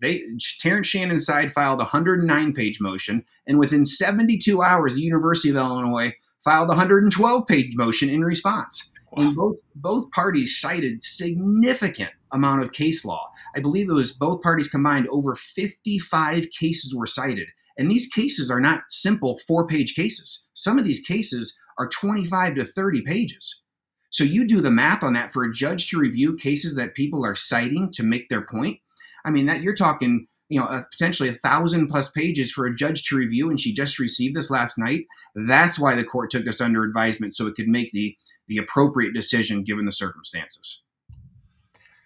they 0.00 0.22
Terrence 0.60 0.86
Shannon's 0.86 1.26
side 1.26 1.52
filed 1.52 1.80
a 1.80 1.84
109 1.84 2.52
page 2.52 2.80
motion, 2.80 3.24
and 3.46 3.58
within 3.58 3.84
72 3.84 4.62
hours, 4.62 4.94
the 4.94 5.02
University 5.02 5.50
of 5.50 5.56
Illinois 5.56 6.12
filed 6.44 6.68
a 6.68 6.76
112 6.76 7.46
page 7.46 7.76
motion 7.76 8.08
in 8.08 8.24
response. 8.24 8.90
Wow. 9.12 9.24
And 9.24 9.36
both 9.36 9.56
both 9.74 10.10
parties 10.10 10.58
cited 10.58 11.02
significant 11.02 12.10
amount 12.32 12.62
of 12.62 12.72
case 12.72 13.04
law. 13.04 13.30
I 13.56 13.60
believe 13.60 13.88
it 13.88 13.94
was 13.94 14.12
both 14.12 14.42
parties 14.42 14.68
combined 14.68 15.08
over 15.10 15.34
55 15.34 16.50
cases 16.50 16.94
were 16.94 17.06
cited. 17.06 17.48
And 17.78 17.90
these 17.90 18.08
cases 18.08 18.50
are 18.50 18.60
not 18.60 18.82
simple 18.88 19.38
four 19.46 19.66
page 19.66 19.94
cases. 19.94 20.46
Some 20.52 20.78
of 20.78 20.84
these 20.84 21.00
cases 21.00 21.58
are 21.78 21.88
25 21.88 22.56
to 22.56 22.64
30 22.64 23.02
pages. 23.02 23.62
So 24.10 24.24
you 24.24 24.46
do 24.46 24.60
the 24.60 24.70
math 24.70 25.02
on 25.02 25.12
that 25.12 25.32
for 25.32 25.44
a 25.44 25.52
judge 25.52 25.90
to 25.90 25.98
review 25.98 26.34
cases 26.34 26.74
that 26.76 26.94
people 26.94 27.24
are 27.24 27.34
citing 27.34 27.90
to 27.92 28.02
make 28.02 28.28
their 28.28 28.42
point. 28.42 28.78
I 29.24 29.30
mean, 29.30 29.46
that 29.46 29.62
you're 29.62 29.74
talking, 29.74 30.26
you 30.48 30.60
know, 30.60 30.66
uh, 30.66 30.82
potentially 30.90 31.28
a 31.28 31.34
thousand 31.34 31.88
plus 31.88 32.08
pages 32.08 32.50
for 32.50 32.66
a 32.66 32.74
judge 32.74 33.04
to 33.04 33.16
review, 33.16 33.50
and 33.50 33.60
she 33.60 33.72
just 33.72 33.98
received 33.98 34.34
this 34.34 34.50
last 34.50 34.78
night. 34.78 35.06
That's 35.34 35.78
why 35.78 35.94
the 35.94 36.04
court 36.04 36.30
took 36.30 36.44
this 36.44 36.60
under 36.60 36.84
advisement 36.84 37.34
so 37.34 37.46
it 37.46 37.54
could 37.54 37.68
make 37.68 37.92
the 37.92 38.16
the 38.48 38.58
appropriate 38.58 39.12
decision 39.12 39.62
given 39.62 39.84
the 39.84 39.92
circumstances. 39.92 40.82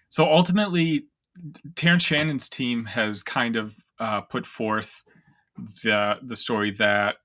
So 0.09 0.25
ultimately, 0.25 1.05
Terrence 1.75 2.03
Shannon's 2.03 2.49
team 2.49 2.85
has 2.85 3.23
kind 3.23 3.55
of 3.55 3.73
uh, 3.99 4.21
put 4.21 4.45
forth 4.45 5.03
the 5.83 6.17
the 6.21 6.35
story 6.35 6.71
that 6.71 7.17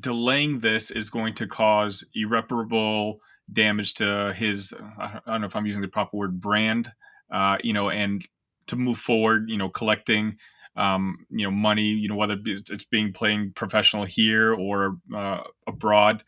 delaying 0.00 0.60
this 0.60 0.90
is 0.90 1.10
going 1.10 1.34
to 1.34 1.46
cause 1.46 2.04
irreparable 2.14 3.20
damage 3.52 3.94
to 3.94 4.32
his 4.34 4.72
I 4.98 5.20
don't 5.26 5.40
know 5.40 5.46
if 5.46 5.56
I'm 5.56 5.66
using 5.66 5.82
the 5.82 5.88
proper 5.88 6.16
word 6.16 6.40
brand 6.40 6.92
uh, 7.30 7.58
you 7.62 7.72
know 7.72 7.90
and 7.90 8.26
to 8.66 8.76
move 8.76 8.98
forward. 8.98 9.48
You 9.48 9.58
know, 9.58 9.68
collecting 9.68 10.38
um, 10.76 11.26
you 11.30 11.44
know 11.44 11.50
money. 11.50 11.84
You 11.84 12.08
know 12.08 12.16
whether 12.16 12.36
it's 12.44 12.84
being 12.84 13.12
playing 13.12 13.52
professional 13.52 14.04
here 14.04 14.52
or 14.54 14.96
uh, 15.14 15.42
abroad. 15.66 16.24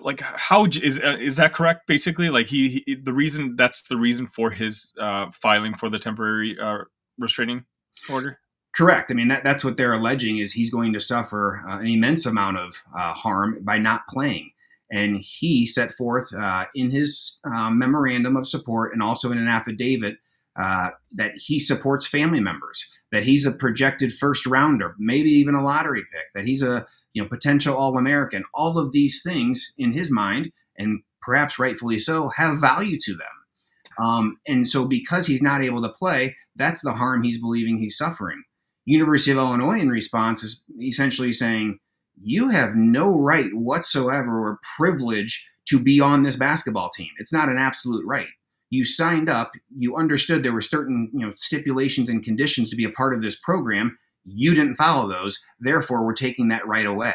Like 0.00 0.20
how 0.20 0.66
is 0.66 1.00
uh, 1.00 1.16
is 1.20 1.36
that 1.36 1.52
correct? 1.54 1.86
Basically, 1.86 2.30
like 2.30 2.46
he, 2.46 2.82
he, 2.86 2.94
the 2.94 3.12
reason 3.12 3.56
that's 3.56 3.82
the 3.82 3.96
reason 3.96 4.26
for 4.26 4.50
his 4.50 4.92
uh, 5.00 5.26
filing 5.32 5.74
for 5.74 5.90
the 5.90 5.98
temporary 5.98 6.56
uh, 6.58 6.78
restraining 7.18 7.64
order. 8.10 8.38
Correct. 8.72 9.10
I 9.10 9.14
mean 9.14 9.28
that 9.28 9.44
that's 9.44 9.64
what 9.64 9.76
they're 9.76 9.92
alleging 9.92 10.38
is 10.38 10.52
he's 10.52 10.70
going 10.70 10.94
to 10.94 11.00
suffer 11.00 11.62
uh, 11.68 11.78
an 11.78 11.86
immense 11.86 12.24
amount 12.24 12.56
of 12.56 12.74
uh, 12.96 13.12
harm 13.12 13.58
by 13.62 13.78
not 13.78 14.06
playing. 14.08 14.50
And 14.90 15.18
he 15.18 15.66
set 15.66 15.92
forth 15.92 16.34
uh, 16.34 16.66
in 16.74 16.90
his 16.90 17.38
uh, 17.44 17.70
memorandum 17.70 18.36
of 18.36 18.46
support 18.46 18.92
and 18.92 19.02
also 19.02 19.30
in 19.30 19.38
an 19.38 19.48
affidavit 19.48 20.18
uh, 20.60 20.90
that 21.12 21.32
he 21.34 21.58
supports 21.58 22.06
family 22.06 22.40
members, 22.40 22.90
that 23.10 23.24
he's 23.24 23.46
a 23.46 23.52
projected 23.52 24.12
first 24.12 24.46
rounder, 24.46 24.94
maybe 24.98 25.30
even 25.30 25.54
a 25.54 25.62
lottery 25.62 26.02
pick, 26.12 26.24
that 26.34 26.46
he's 26.46 26.62
a 26.62 26.86
you 27.14 27.22
know 27.22 27.28
potential 27.28 27.74
All 27.74 27.96
American. 27.96 28.44
All 28.54 28.78
of 28.78 28.92
these 28.92 29.22
things 29.22 29.72
in 29.78 29.92
his 29.92 30.10
mind, 30.10 30.52
and 30.76 31.02
perhaps 31.20 31.58
rightfully 31.58 31.98
so, 31.98 32.28
have 32.30 32.60
value 32.60 32.98
to 33.00 33.14
them. 33.14 34.04
Um, 34.04 34.36
and 34.46 34.66
so, 34.66 34.86
because 34.86 35.26
he's 35.26 35.42
not 35.42 35.62
able 35.62 35.82
to 35.82 35.88
play, 35.88 36.36
that's 36.56 36.82
the 36.82 36.92
harm 36.92 37.22
he's 37.22 37.40
believing 37.40 37.78
he's 37.78 37.96
suffering. 37.96 38.42
University 38.84 39.30
of 39.30 39.38
Illinois, 39.38 39.78
in 39.78 39.88
response, 39.88 40.42
is 40.42 40.64
essentially 40.82 41.32
saying, 41.32 41.78
"You 42.20 42.48
have 42.50 42.74
no 42.74 43.18
right 43.18 43.54
whatsoever 43.54 44.38
or 44.38 44.60
privilege 44.76 45.48
to 45.68 45.78
be 45.78 46.00
on 46.00 46.24
this 46.24 46.36
basketball 46.36 46.90
team. 46.90 47.10
It's 47.18 47.32
not 47.32 47.48
an 47.48 47.58
absolute 47.58 48.04
right." 48.06 48.28
You 48.72 48.84
signed 48.84 49.28
up, 49.28 49.52
you 49.76 49.96
understood 49.96 50.42
there 50.42 50.54
were 50.54 50.62
certain 50.62 51.10
you 51.12 51.26
know 51.26 51.32
stipulations 51.36 52.08
and 52.08 52.24
conditions 52.24 52.70
to 52.70 52.76
be 52.76 52.86
a 52.86 52.90
part 52.90 53.12
of 53.12 53.20
this 53.20 53.38
program. 53.38 53.98
You 54.24 54.54
didn't 54.54 54.76
follow 54.76 55.06
those, 55.06 55.38
therefore 55.60 56.06
we're 56.06 56.14
taking 56.14 56.48
that 56.48 56.66
right 56.66 56.86
away. 56.86 57.12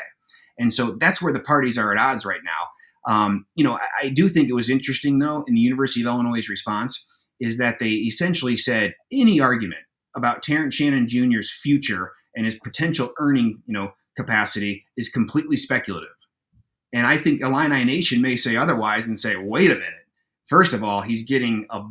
And 0.60 0.72
so 0.72 0.98
that's 1.00 1.20
where 1.20 1.34
the 1.34 1.40
parties 1.40 1.78
are 1.80 1.92
at 1.92 1.98
odds 1.98 2.26
right 2.26 2.42
now. 2.44 3.12
Um, 3.12 3.48
you 3.56 3.64
know, 3.64 3.74
I, 3.78 4.06
I 4.06 4.10
do 4.10 4.30
think 4.30 4.50
it 4.50 4.54
was 4.54 4.70
interesting 4.70 5.18
though 5.18 5.44
in 5.48 5.56
the 5.56 5.62
University 5.62 6.02
of 6.02 6.08
Illinois' 6.08 6.48
response 6.48 7.08
is 7.40 7.58
that 7.58 7.80
they 7.80 7.90
essentially 7.90 8.56
said 8.56 8.94
any 9.12 9.40
argument 9.40 9.82
about 10.16 10.44
Terrence 10.44 10.76
Shannon 10.76 11.08
Jr.'s 11.08 11.52
future 11.52 12.12
and 12.36 12.46
his 12.46 12.60
potential 12.60 13.14
earning, 13.20 13.64
you 13.66 13.74
know, 13.74 13.94
capacity 14.16 14.84
is 14.96 15.10
completely 15.10 15.58
speculative. 15.58 16.10
And 16.94 17.08
I 17.08 17.18
think 17.18 17.42
Illini 17.42 17.84
Nation 17.84 18.22
may 18.22 18.36
say 18.36 18.56
otherwise 18.56 19.08
and 19.08 19.18
say, 19.18 19.36
wait 19.38 19.72
a 19.72 19.76
minute, 19.76 20.07
First 20.48 20.74
of 20.74 20.84
all, 20.84 21.02
he's 21.02 21.24
getting 21.24 21.66
a 21.70 21.82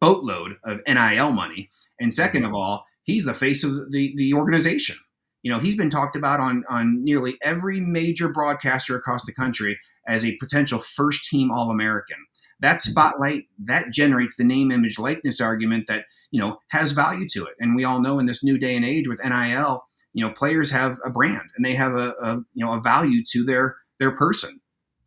boatload 0.00 0.56
of 0.64 0.80
NIL 0.86 1.32
money, 1.32 1.70
and 2.00 2.12
second 2.12 2.44
of 2.44 2.48
mm-hmm. 2.48 2.56
all, 2.56 2.86
he's 3.02 3.24
the 3.24 3.34
face 3.34 3.64
of 3.64 3.90
the 3.90 4.12
the 4.16 4.34
organization. 4.34 4.96
You 5.42 5.52
know, 5.52 5.58
he's 5.58 5.76
been 5.76 5.90
talked 5.90 6.16
about 6.16 6.40
on 6.40 6.64
on 6.68 7.04
nearly 7.04 7.36
every 7.42 7.80
major 7.80 8.28
broadcaster 8.28 8.96
across 8.96 9.26
the 9.26 9.34
country 9.34 9.78
as 10.06 10.24
a 10.24 10.36
potential 10.36 10.80
first 10.80 11.24
team 11.24 11.50
All 11.50 11.70
American. 11.70 12.16
That 12.60 12.76
mm-hmm. 12.76 12.90
spotlight 12.90 13.44
that 13.64 13.90
generates 13.90 14.36
the 14.36 14.44
name, 14.44 14.70
image, 14.70 14.98
likeness 14.98 15.40
argument 15.40 15.86
that 15.88 16.04
you 16.30 16.40
know 16.40 16.58
has 16.70 16.92
value 16.92 17.26
to 17.30 17.44
it. 17.44 17.54
And 17.58 17.74
we 17.74 17.84
all 17.84 18.00
know 18.00 18.18
in 18.18 18.26
this 18.26 18.44
new 18.44 18.58
day 18.58 18.76
and 18.76 18.84
age 18.84 19.08
with 19.08 19.22
NIL, 19.22 19.84
you 20.12 20.24
know, 20.24 20.32
players 20.32 20.70
have 20.70 20.98
a 21.04 21.10
brand 21.10 21.50
and 21.56 21.64
they 21.64 21.74
have 21.74 21.94
a, 21.94 22.14
a 22.22 22.36
you 22.54 22.64
know 22.64 22.72
a 22.72 22.80
value 22.80 23.22
to 23.32 23.44
their 23.44 23.76
their 23.98 24.12
person. 24.12 24.60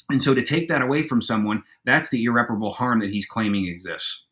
And 0.10 0.22
so 0.22 0.34
to 0.34 0.42
take 0.42 0.68
that 0.70 0.82
away 0.82 1.04
from 1.04 1.22
someone, 1.22 1.64
that's 1.84 2.10
the 2.10 2.24
irreparable 2.24 2.72
harm 2.72 3.00
that 3.02 3.12
he's 3.12 3.26
claiming 3.26 3.68
exists. 3.68 4.26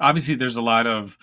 Obviously, 0.00 0.34
there's 0.34 0.56
a 0.56 0.62
lot 0.62 0.86
of 0.86 1.16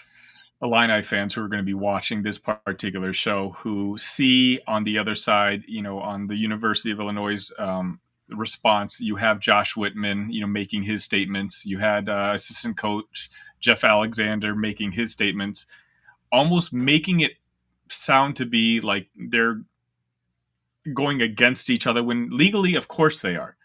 Illini 0.61 1.03
fans 1.03 1.33
who 1.33 1.43
are 1.43 1.47
going 1.47 1.61
to 1.61 1.65
be 1.65 1.73
watching 1.73 2.23
this 2.23 2.37
particular 2.37 3.13
show 3.13 3.51
who 3.51 3.97
see 3.97 4.59
on 4.67 4.83
the 4.83 4.97
other 4.97 5.15
side, 5.15 5.63
you 5.67 5.81
know, 5.81 5.99
on 5.99 6.27
the 6.27 6.35
University 6.35 6.91
of 6.91 6.99
Illinois' 6.99 7.51
um, 7.59 7.99
response, 8.29 8.99
you 8.99 9.15
have 9.15 9.39
Josh 9.39 9.75
Whitman, 9.75 10.31
you 10.31 10.41
know, 10.41 10.47
making 10.47 10.83
his 10.83 11.03
statements. 11.03 11.65
You 11.65 11.77
had 11.77 12.09
uh, 12.09 12.31
assistant 12.33 12.77
coach 12.77 13.29
Geoff 13.59 13.83
Alexander 13.83 14.55
making 14.55 14.91
his 14.91 15.11
statements, 15.11 15.65
almost 16.31 16.73
making 16.73 17.21
it 17.21 17.33
sound 17.89 18.35
to 18.37 18.45
be 18.45 18.81
like 18.81 19.07
they're 19.29 19.61
going 20.93 21.21
against 21.21 21.69
each 21.69 21.87
other 21.87 22.03
when 22.03 22.29
legally, 22.29 22.75
of 22.75 22.87
course, 22.87 23.21
they 23.21 23.35
are. 23.35 23.55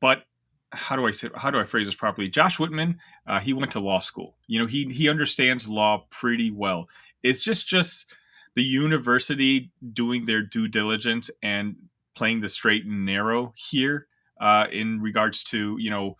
But 0.00 0.24
how 0.72 0.96
do 0.96 1.06
I 1.06 1.10
say? 1.10 1.30
How 1.34 1.50
do 1.50 1.58
I 1.58 1.64
phrase 1.64 1.86
this 1.86 1.94
properly? 1.94 2.28
Josh 2.28 2.58
Whitman, 2.58 2.98
uh, 3.26 3.40
he 3.40 3.52
went 3.52 3.72
to 3.72 3.80
law 3.80 4.00
school. 4.00 4.36
You 4.46 4.60
know, 4.60 4.66
he 4.66 4.84
he 4.86 5.08
understands 5.08 5.68
law 5.68 6.06
pretty 6.10 6.50
well. 6.50 6.88
It's 7.22 7.42
just 7.42 7.68
just 7.68 8.12
the 8.54 8.62
university 8.62 9.70
doing 9.92 10.26
their 10.26 10.42
due 10.42 10.68
diligence 10.68 11.30
and 11.42 11.76
playing 12.14 12.40
the 12.40 12.48
straight 12.48 12.84
and 12.84 13.04
narrow 13.04 13.52
here 13.56 14.06
uh, 14.40 14.66
in 14.72 15.00
regards 15.00 15.44
to 15.44 15.76
you 15.78 15.90
know 15.90 16.16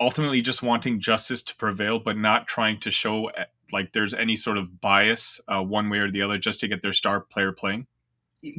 ultimately 0.00 0.40
just 0.40 0.62
wanting 0.62 1.00
justice 1.00 1.42
to 1.42 1.56
prevail, 1.56 1.98
but 1.98 2.16
not 2.16 2.46
trying 2.46 2.78
to 2.80 2.90
show 2.90 3.26
eh, 3.26 3.44
like 3.72 3.92
there's 3.92 4.14
any 4.14 4.36
sort 4.36 4.56
of 4.56 4.80
bias 4.80 5.40
uh, 5.48 5.62
one 5.62 5.90
way 5.90 5.98
or 5.98 6.10
the 6.10 6.22
other 6.22 6.38
just 6.38 6.60
to 6.60 6.68
get 6.68 6.82
their 6.82 6.92
star 6.92 7.20
player 7.20 7.52
playing? 7.52 7.86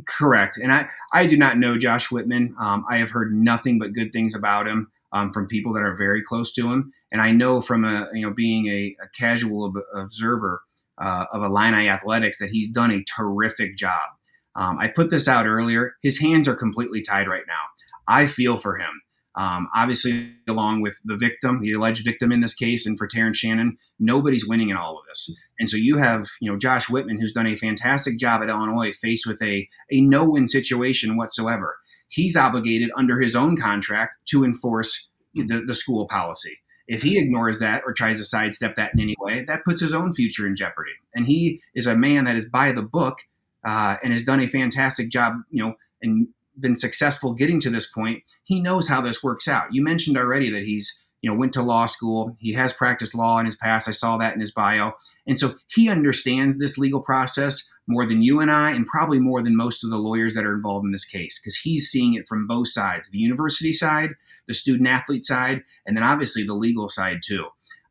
Correct. 0.07 0.57
And 0.62 0.71
I, 0.71 0.88
I 1.13 1.25
do 1.25 1.38
not 1.38 1.57
know 1.57 1.77
Josh 1.77 2.12
Whitman. 2.12 2.55
Um, 2.59 2.86
I 2.89 2.98
have 2.98 3.12
heard 3.12 3.33
nothing 3.33 3.79
but 3.79 3.93
good 3.93 4.12
things 4.12 4.36
about 4.36 4.67
him 4.67 4.91
um, 5.13 5.31
from 5.31 5.48
people 5.48 5.74
that 5.74 5.83
are 5.83 5.95
very 5.95 6.21
close 6.21 6.51
to 6.53 6.71
him. 6.71 6.91
And 7.12 7.21
I 7.21 7.31
know 7.31 7.62
from 7.62 7.86
a 7.86 8.07
you 8.13 8.21
know 8.21 8.33
being 8.33 8.67
a, 8.67 8.95
a 9.01 9.07
casual 9.17 9.74
observer 9.95 10.62
uh, 11.00 11.25
of 11.31 11.43
Illini 11.43 11.88
athletics 11.88 12.39
that 12.39 12.50
he's 12.50 12.69
done 12.69 12.91
a 12.91 13.03
terrific 13.03 13.77
job. 13.77 14.09
Um, 14.55 14.77
I 14.79 14.88
put 14.89 15.09
this 15.09 15.27
out 15.27 15.48
earlier. 15.48 15.93
His 16.03 16.19
hands 16.19 16.48
are 16.48 16.55
completely 16.55 17.01
tied 17.01 17.27
right 17.27 17.45
now. 17.48 17.62
I 18.07 18.25
feel 18.25 18.57
for 18.57 18.77
him. 18.77 19.01
Um, 19.36 19.69
obviously, 19.75 20.33
along 20.48 20.81
with 20.81 21.00
the 21.05 21.15
victim, 21.15 21.62
the 21.62 21.71
alleged 21.74 22.03
victim 22.03 22.31
in 22.31 22.39
this 22.39 22.53
case, 22.53 22.86
and 22.86 22.98
for 22.98 23.07
Terrence 23.07 23.38
Shannon, 23.38 23.77
nobody's 24.00 24.48
winning 24.48 24.69
in 24.69 24.75
all 24.75 24.98
of 24.98 25.05
this. 25.07 25.33
And 25.59 25.69
so 25.69 25.77
you 25.77 25.98
have, 25.98 26.25
you 26.41 26.51
know, 26.51 26.57
Josh 26.57 26.89
Whitman, 26.89 27.19
who's 27.19 27.31
done 27.31 27.48
a 27.48 27.55
fantastic 27.55 28.17
job 28.17 28.41
at 28.41 28.50
Illinois, 28.50 28.91
faced 28.91 29.27
with 29.27 29.41
a 29.41 29.67
a 29.91 30.01
no-win 30.01 30.48
situation 30.48 31.15
whatsoever. 31.15 31.77
He's 32.07 32.36
obligated 32.36 32.89
under 32.98 33.21
his 33.21 33.36
own 33.36 33.55
contract 33.55 34.17
to 34.29 34.43
enforce 34.43 35.09
the, 35.36 35.63
the 35.65 35.75
school 35.75 36.07
policy. 36.07 36.57
If 36.88 37.03
he 37.03 37.19
ignores 37.19 37.59
that 37.59 37.83
or 37.86 37.93
tries 37.93 38.17
to 38.17 38.24
sidestep 38.24 38.75
that 38.75 38.95
in 38.95 39.00
any 39.00 39.15
way, 39.19 39.43
that 39.43 39.63
puts 39.63 39.79
his 39.79 39.93
own 39.93 40.12
future 40.12 40.48
in 40.48 40.55
jeopardy. 40.55 40.93
And 41.13 41.27
he 41.27 41.62
is 41.75 41.86
a 41.86 41.95
man 41.95 42.25
that 42.25 42.36
is 42.36 42.50
by 42.50 42.71
the 42.71 42.81
book 42.81 43.19
uh, 43.63 43.98
and 44.03 44.12
has 44.12 44.24
done 44.24 44.39
a 44.39 44.48
fantastic 44.48 45.09
job, 45.09 45.33
you 45.51 45.63
know, 45.63 45.75
and 46.01 46.29
been 46.59 46.75
successful 46.75 47.33
getting 47.33 47.59
to 47.61 47.69
this 47.69 47.87
point. 47.87 48.23
He 48.43 48.59
knows 48.59 48.87
how 48.87 49.01
this 49.01 49.23
works 49.23 49.47
out. 49.47 49.73
You 49.73 49.83
mentioned 49.83 50.17
already 50.17 50.49
that 50.51 50.63
he's 50.63 51.01
you 51.21 51.29
know 51.29 51.35
went 51.35 51.53
to 51.53 51.61
law 51.61 51.85
school 51.85 52.35
he 52.39 52.53
has 52.53 52.71
practiced 52.71 53.13
law 53.13 53.39
in 53.39 53.45
his 53.45 53.55
past 53.57 53.89
i 53.89 53.91
saw 53.91 54.15
that 54.15 54.33
in 54.33 54.39
his 54.39 54.51
bio 54.51 54.93
and 55.27 55.37
so 55.37 55.53
he 55.67 55.89
understands 55.89 56.57
this 56.57 56.77
legal 56.77 57.01
process 57.01 57.69
more 57.87 58.05
than 58.05 58.21
you 58.21 58.39
and 58.39 58.49
i 58.49 58.71
and 58.71 58.87
probably 58.87 59.19
more 59.19 59.41
than 59.41 59.53
most 59.53 59.83
of 59.83 59.89
the 59.89 59.97
lawyers 59.97 60.33
that 60.33 60.45
are 60.45 60.53
involved 60.53 60.85
in 60.85 60.91
this 60.91 61.03
case 61.03 61.37
because 61.37 61.57
he's 61.57 61.89
seeing 61.89 62.13
it 62.13 62.25
from 62.25 62.47
both 62.47 62.69
sides 62.69 63.09
the 63.09 63.17
university 63.17 63.73
side 63.73 64.11
the 64.47 64.53
student 64.53 64.87
athlete 64.87 65.25
side 65.25 65.61
and 65.85 65.97
then 65.97 66.03
obviously 66.03 66.43
the 66.43 66.53
legal 66.53 66.87
side 66.87 67.17
too 67.21 67.45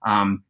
um, 0.06 0.42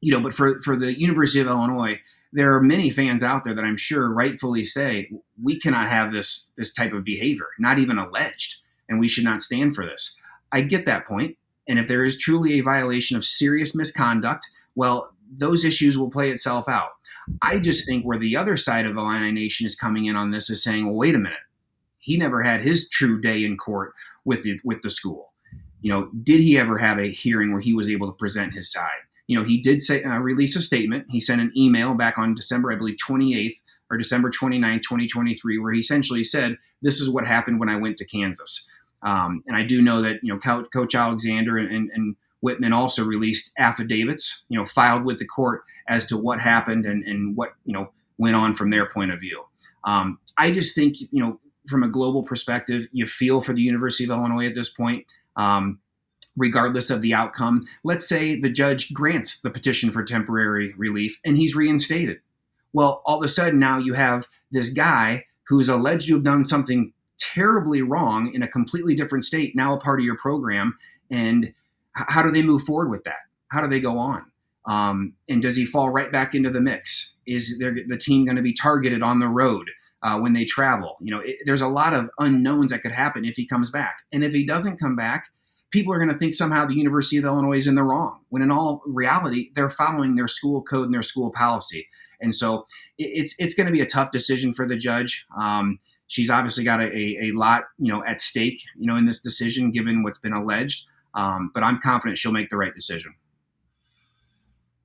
you 0.00 0.10
know 0.10 0.20
but 0.20 0.32
for 0.32 0.58
for 0.62 0.74
the 0.74 0.98
university 0.98 1.40
of 1.40 1.46
illinois 1.46 2.00
there 2.32 2.54
are 2.54 2.62
many 2.62 2.90
fans 2.90 3.22
out 3.22 3.44
there 3.44 3.54
that 3.54 3.64
I'm 3.64 3.76
sure 3.76 4.12
rightfully 4.12 4.64
say 4.64 5.10
we 5.42 5.58
cannot 5.58 5.88
have 5.88 6.12
this 6.12 6.48
this 6.56 6.72
type 6.72 6.92
of 6.92 7.04
behavior, 7.04 7.46
not 7.58 7.78
even 7.78 7.98
alleged, 7.98 8.60
and 8.88 9.00
we 9.00 9.08
should 9.08 9.24
not 9.24 9.42
stand 9.42 9.74
for 9.74 9.84
this. 9.84 10.18
I 10.52 10.60
get 10.62 10.86
that 10.86 11.06
point, 11.06 11.36
and 11.68 11.78
if 11.78 11.88
there 11.88 12.04
is 12.04 12.18
truly 12.18 12.54
a 12.54 12.62
violation 12.62 13.16
of 13.16 13.24
serious 13.24 13.74
misconduct, 13.74 14.48
well, 14.74 15.12
those 15.30 15.64
issues 15.64 15.98
will 15.98 16.10
play 16.10 16.30
itself 16.30 16.68
out. 16.68 16.90
I 17.40 17.58
just 17.58 17.86
think 17.86 18.04
where 18.04 18.18
the 18.18 18.36
other 18.36 18.56
side 18.56 18.84
of 18.84 18.96
Illini 18.96 19.32
Nation 19.32 19.66
is 19.66 19.74
coming 19.74 20.06
in 20.06 20.16
on 20.16 20.30
this 20.30 20.50
is 20.50 20.62
saying, 20.62 20.86
well, 20.86 20.96
wait 20.96 21.14
a 21.14 21.18
minute, 21.18 21.38
he 21.98 22.16
never 22.16 22.42
had 22.42 22.62
his 22.62 22.88
true 22.88 23.20
day 23.20 23.44
in 23.44 23.56
court 23.56 23.94
with 24.24 24.42
the 24.42 24.58
with 24.64 24.82
the 24.82 24.90
school. 24.90 25.32
You 25.80 25.92
know, 25.92 26.10
did 26.22 26.40
he 26.40 26.58
ever 26.58 26.78
have 26.78 26.98
a 26.98 27.08
hearing 27.08 27.52
where 27.52 27.60
he 27.60 27.72
was 27.72 27.90
able 27.90 28.06
to 28.06 28.16
present 28.16 28.54
his 28.54 28.70
side? 28.70 29.02
you 29.32 29.38
know, 29.38 29.44
he 29.44 29.58
did 29.58 29.80
say 29.80 30.02
uh, 30.02 30.18
release 30.18 30.56
a 30.56 30.60
statement. 30.60 31.06
He 31.08 31.20
sent 31.20 31.40
an 31.40 31.52
email 31.56 31.94
back 31.94 32.18
on 32.18 32.34
December, 32.34 32.72
I 32.72 32.76
believe, 32.76 32.96
28th 32.96 33.54
or 33.92 33.98
December 33.98 34.30
29, 34.30 34.80
2023, 34.80 35.58
where 35.58 35.72
he 35.72 35.78
essentially 35.78 36.24
said, 36.24 36.56
"This 36.80 37.00
is 37.00 37.10
what 37.10 37.26
happened 37.26 37.60
when 37.60 37.68
I 37.68 37.76
went 37.76 37.98
to 37.98 38.06
Kansas." 38.06 38.66
Um, 39.02 39.44
and 39.46 39.56
I 39.56 39.62
do 39.62 39.82
know 39.82 40.00
that 40.00 40.20
you 40.22 40.32
know 40.32 40.38
Coach 40.38 40.94
Alexander 40.94 41.58
and, 41.58 41.90
and, 41.90 42.16
Whitman 42.40 42.72
also 42.72 43.04
released 43.04 43.52
affidavits, 43.56 44.44
you 44.48 44.58
know, 44.58 44.64
filed 44.64 45.04
with 45.04 45.18
the 45.18 45.24
court 45.24 45.62
as 45.86 46.06
to 46.06 46.18
what 46.18 46.40
happened 46.40 46.84
and, 46.84 47.04
and 47.04 47.36
what 47.36 47.50
you 47.64 47.72
know 47.72 47.92
went 48.18 48.34
on 48.34 48.52
from 48.52 48.70
their 48.70 48.84
point 48.84 49.12
of 49.12 49.20
view. 49.20 49.44
Um, 49.84 50.18
I 50.36 50.50
just 50.50 50.74
think 50.74 50.96
you 51.00 51.22
know 51.22 51.38
from 51.68 51.84
a 51.84 51.88
global 51.88 52.24
perspective, 52.24 52.88
you 52.90 53.06
feel 53.06 53.42
for 53.42 53.52
the 53.52 53.62
University 53.62 54.02
of 54.02 54.10
Illinois 54.10 54.46
at 54.46 54.56
this 54.56 54.70
point. 54.70 55.06
Um, 55.36 55.78
regardless 56.36 56.90
of 56.90 57.02
the 57.02 57.14
outcome. 57.14 57.66
Let's 57.84 58.08
say 58.08 58.40
the 58.40 58.50
judge 58.50 58.92
grants 58.94 59.40
the 59.40 59.50
petition 59.50 59.90
for 59.90 60.02
temporary 60.02 60.72
relief 60.76 61.18
and 61.24 61.36
he's 61.36 61.54
reinstated. 61.54 62.20
Well, 62.72 63.02
all 63.04 63.18
of 63.18 63.24
a 63.24 63.28
sudden 63.28 63.58
now 63.58 63.78
you 63.78 63.94
have 63.94 64.26
this 64.50 64.70
guy 64.70 65.26
who's 65.48 65.68
alleged 65.68 66.08
to 66.08 66.14
have 66.14 66.22
done 66.22 66.44
something 66.44 66.92
terribly 67.18 67.82
wrong 67.82 68.32
in 68.34 68.42
a 68.42 68.48
completely 68.48 68.94
different 68.94 69.24
state, 69.24 69.54
now 69.54 69.74
a 69.74 69.80
part 69.80 70.00
of 70.00 70.04
your 70.04 70.16
program. 70.16 70.76
And 71.10 71.52
how 71.92 72.22
do 72.22 72.30
they 72.30 72.42
move 72.42 72.62
forward 72.62 72.90
with 72.90 73.04
that? 73.04 73.18
How 73.50 73.60
do 73.60 73.68
they 73.68 73.80
go 73.80 73.98
on? 73.98 74.24
Um, 74.64 75.14
and 75.28 75.42
does 75.42 75.56
he 75.56 75.66
fall 75.66 75.90
right 75.90 76.10
back 76.10 76.34
into 76.34 76.50
the 76.50 76.60
mix? 76.60 77.14
Is 77.26 77.58
there, 77.58 77.76
the 77.86 77.98
team 77.98 78.24
going 78.24 78.36
to 78.36 78.42
be 78.42 78.54
targeted 78.54 79.02
on 79.02 79.18
the 79.18 79.28
road 79.28 79.70
uh, 80.02 80.18
when 80.18 80.32
they 80.32 80.44
travel? 80.44 80.96
You 81.00 81.12
know, 81.12 81.20
it, 81.20 81.36
there's 81.44 81.60
a 81.60 81.68
lot 81.68 81.92
of 81.92 82.08
unknowns 82.18 82.70
that 82.70 82.82
could 82.82 82.92
happen 82.92 83.24
if 83.24 83.36
he 83.36 83.46
comes 83.46 83.70
back. 83.70 83.98
And 84.12 84.24
if 84.24 84.32
he 84.32 84.46
doesn't 84.46 84.78
come 84.78 84.96
back, 84.96 85.26
people 85.70 85.92
are 85.92 85.98
going 85.98 86.10
to 86.10 86.18
think 86.18 86.34
somehow 86.34 86.64
the 86.64 86.76
University 86.76 87.16
of 87.16 87.24
Illinois 87.24 87.56
is 87.56 87.66
in 87.66 87.74
the 87.74 87.82
wrong, 87.82 88.20
when 88.28 88.42
in 88.42 88.50
all 88.50 88.82
reality, 88.86 89.50
they're 89.54 89.70
following 89.70 90.14
their 90.14 90.28
school 90.28 90.62
code 90.62 90.84
and 90.84 90.94
their 90.94 91.02
school 91.02 91.30
policy. 91.32 91.88
And 92.22 92.34
so 92.34 92.66
it's 92.98 93.34
it's 93.38 93.54
going 93.54 93.66
to 93.66 93.72
be 93.72 93.80
a 93.80 93.86
tough 93.86 94.10
decision 94.10 94.52
for 94.52 94.66
the 94.66 94.76
judge. 94.76 95.26
Um, 95.36 95.78
she's 96.06 96.30
obviously 96.30 96.62
got 96.62 96.80
a, 96.80 96.86
a, 96.86 97.28
a, 97.28 97.32
lot, 97.32 97.64
you 97.78 97.92
know, 97.92 98.04
at 98.04 98.20
stake, 98.20 98.60
you 98.76 98.86
know, 98.86 98.96
in 98.96 99.06
this 99.06 99.18
decision, 99.18 99.70
given 99.70 100.02
what's 100.02 100.18
been 100.18 100.34
alleged. 100.34 100.84
Um, 101.14 101.50
but 101.54 101.62
I'm 101.62 101.78
confident 101.80 102.18
she'll 102.18 102.32
make 102.32 102.48
the 102.48 102.56
right 102.56 102.74
decision. 102.74 103.14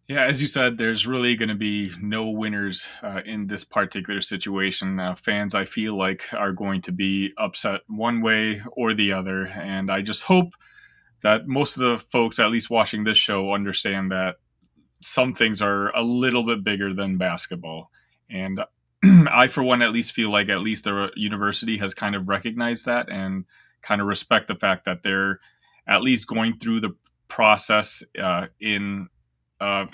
Yeah, 0.07 0.23
as 0.23 0.41
you 0.41 0.47
said, 0.47 0.77
there's 0.77 1.05
really 1.05 1.35
going 1.35 1.49
to 1.49 1.55
be 1.55 1.91
no 2.01 2.29
winners 2.29 2.89
uh, 3.03 3.21
in 3.25 3.47
this 3.47 3.65
particular 3.65 4.21
situation. 4.21 5.01
Uh, 5.01 5.15
fans, 5.15 5.53
I 5.53 5.65
feel 5.65 5.97
like, 5.97 6.23
are 6.33 6.53
going 6.53 6.81
to 6.83 6.93
be 6.93 7.33
upset 7.37 7.81
one 7.87 8.21
way 8.21 8.61
or 8.71 8.93
the 8.93 9.11
other. 9.11 9.47
And 9.47 9.91
I 9.91 10.01
just 10.01 10.23
hope 10.23 10.53
that 11.23 11.45
most 11.45 11.75
of 11.75 11.81
the 11.81 11.97
folks, 12.09 12.39
at 12.39 12.51
least 12.51 12.69
watching 12.69 13.03
this 13.03 13.17
show, 13.17 13.53
understand 13.53 14.11
that 14.13 14.35
some 15.01 15.33
things 15.33 15.61
are 15.61 15.95
a 15.95 16.01
little 16.01 16.43
bit 16.43 16.63
bigger 16.63 16.93
than 16.93 17.17
basketball. 17.17 17.91
And 18.29 18.61
I, 19.31 19.47
for 19.47 19.63
one, 19.63 19.81
at 19.81 19.91
least 19.91 20.11
feel 20.11 20.29
like 20.29 20.49
at 20.49 20.59
least 20.59 20.85
the 20.85 21.11
university 21.15 21.77
has 21.77 21.93
kind 21.93 22.15
of 22.15 22.27
recognized 22.27 22.85
that 22.85 23.09
and 23.09 23.45
kind 23.81 24.01
of 24.01 24.07
respect 24.07 24.47
the 24.47 24.55
fact 24.55 24.85
that 24.85 25.03
they're 25.03 25.39
at 25.87 26.01
least 26.01 26.27
going 26.27 26.57
through 26.57 26.81
the 26.81 26.95
process 27.27 28.03
uh, 28.21 28.47
in 28.59 29.07
uh, 29.61 29.85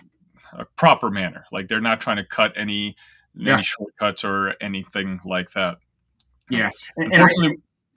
a 0.53 0.65
proper 0.75 1.09
manner. 1.09 1.45
Like 1.51 1.67
they're 1.67 1.81
not 1.81 2.01
trying 2.01 2.17
to 2.17 2.25
cut 2.25 2.53
any 2.55 2.95
yeah. 3.35 3.55
any 3.55 3.63
shortcuts 3.63 4.23
or 4.23 4.55
anything 4.61 5.19
like 5.25 5.51
that. 5.51 5.77
Yeah, 6.49 6.69
and, 6.97 7.13
and 7.13 7.23
I, 7.23 7.27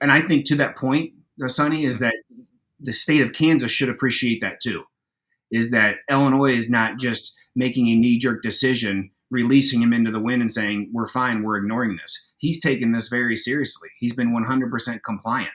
and 0.01 0.11
I 0.11 0.21
think 0.21 0.45
to 0.47 0.55
that 0.55 0.75
point, 0.75 1.13
Sonny, 1.47 1.83
is 1.83 1.99
that 1.99 2.15
the 2.79 2.93
state 2.93 3.21
of 3.21 3.33
Kansas 3.33 3.71
should 3.71 3.89
appreciate 3.89 4.41
that 4.41 4.59
too. 4.61 4.83
Is 5.51 5.71
that 5.71 5.97
Illinois 6.09 6.55
is 6.55 6.69
not 6.69 6.99
just 6.99 7.33
making 7.55 7.87
a 7.87 7.95
knee 7.95 8.17
jerk 8.17 8.41
decision, 8.41 9.11
releasing 9.29 9.81
him 9.81 9.93
into 9.93 10.11
the 10.11 10.19
wind 10.19 10.41
and 10.41 10.51
saying, 10.51 10.89
we're 10.93 11.07
fine, 11.07 11.43
we're 11.43 11.57
ignoring 11.57 11.97
this. 11.97 12.33
He's 12.37 12.61
taken 12.61 12.91
this 12.91 13.07
very 13.07 13.35
seriously. 13.35 13.89
He's 13.99 14.13
been 14.13 14.33
100% 14.33 15.03
compliant. 15.03 15.49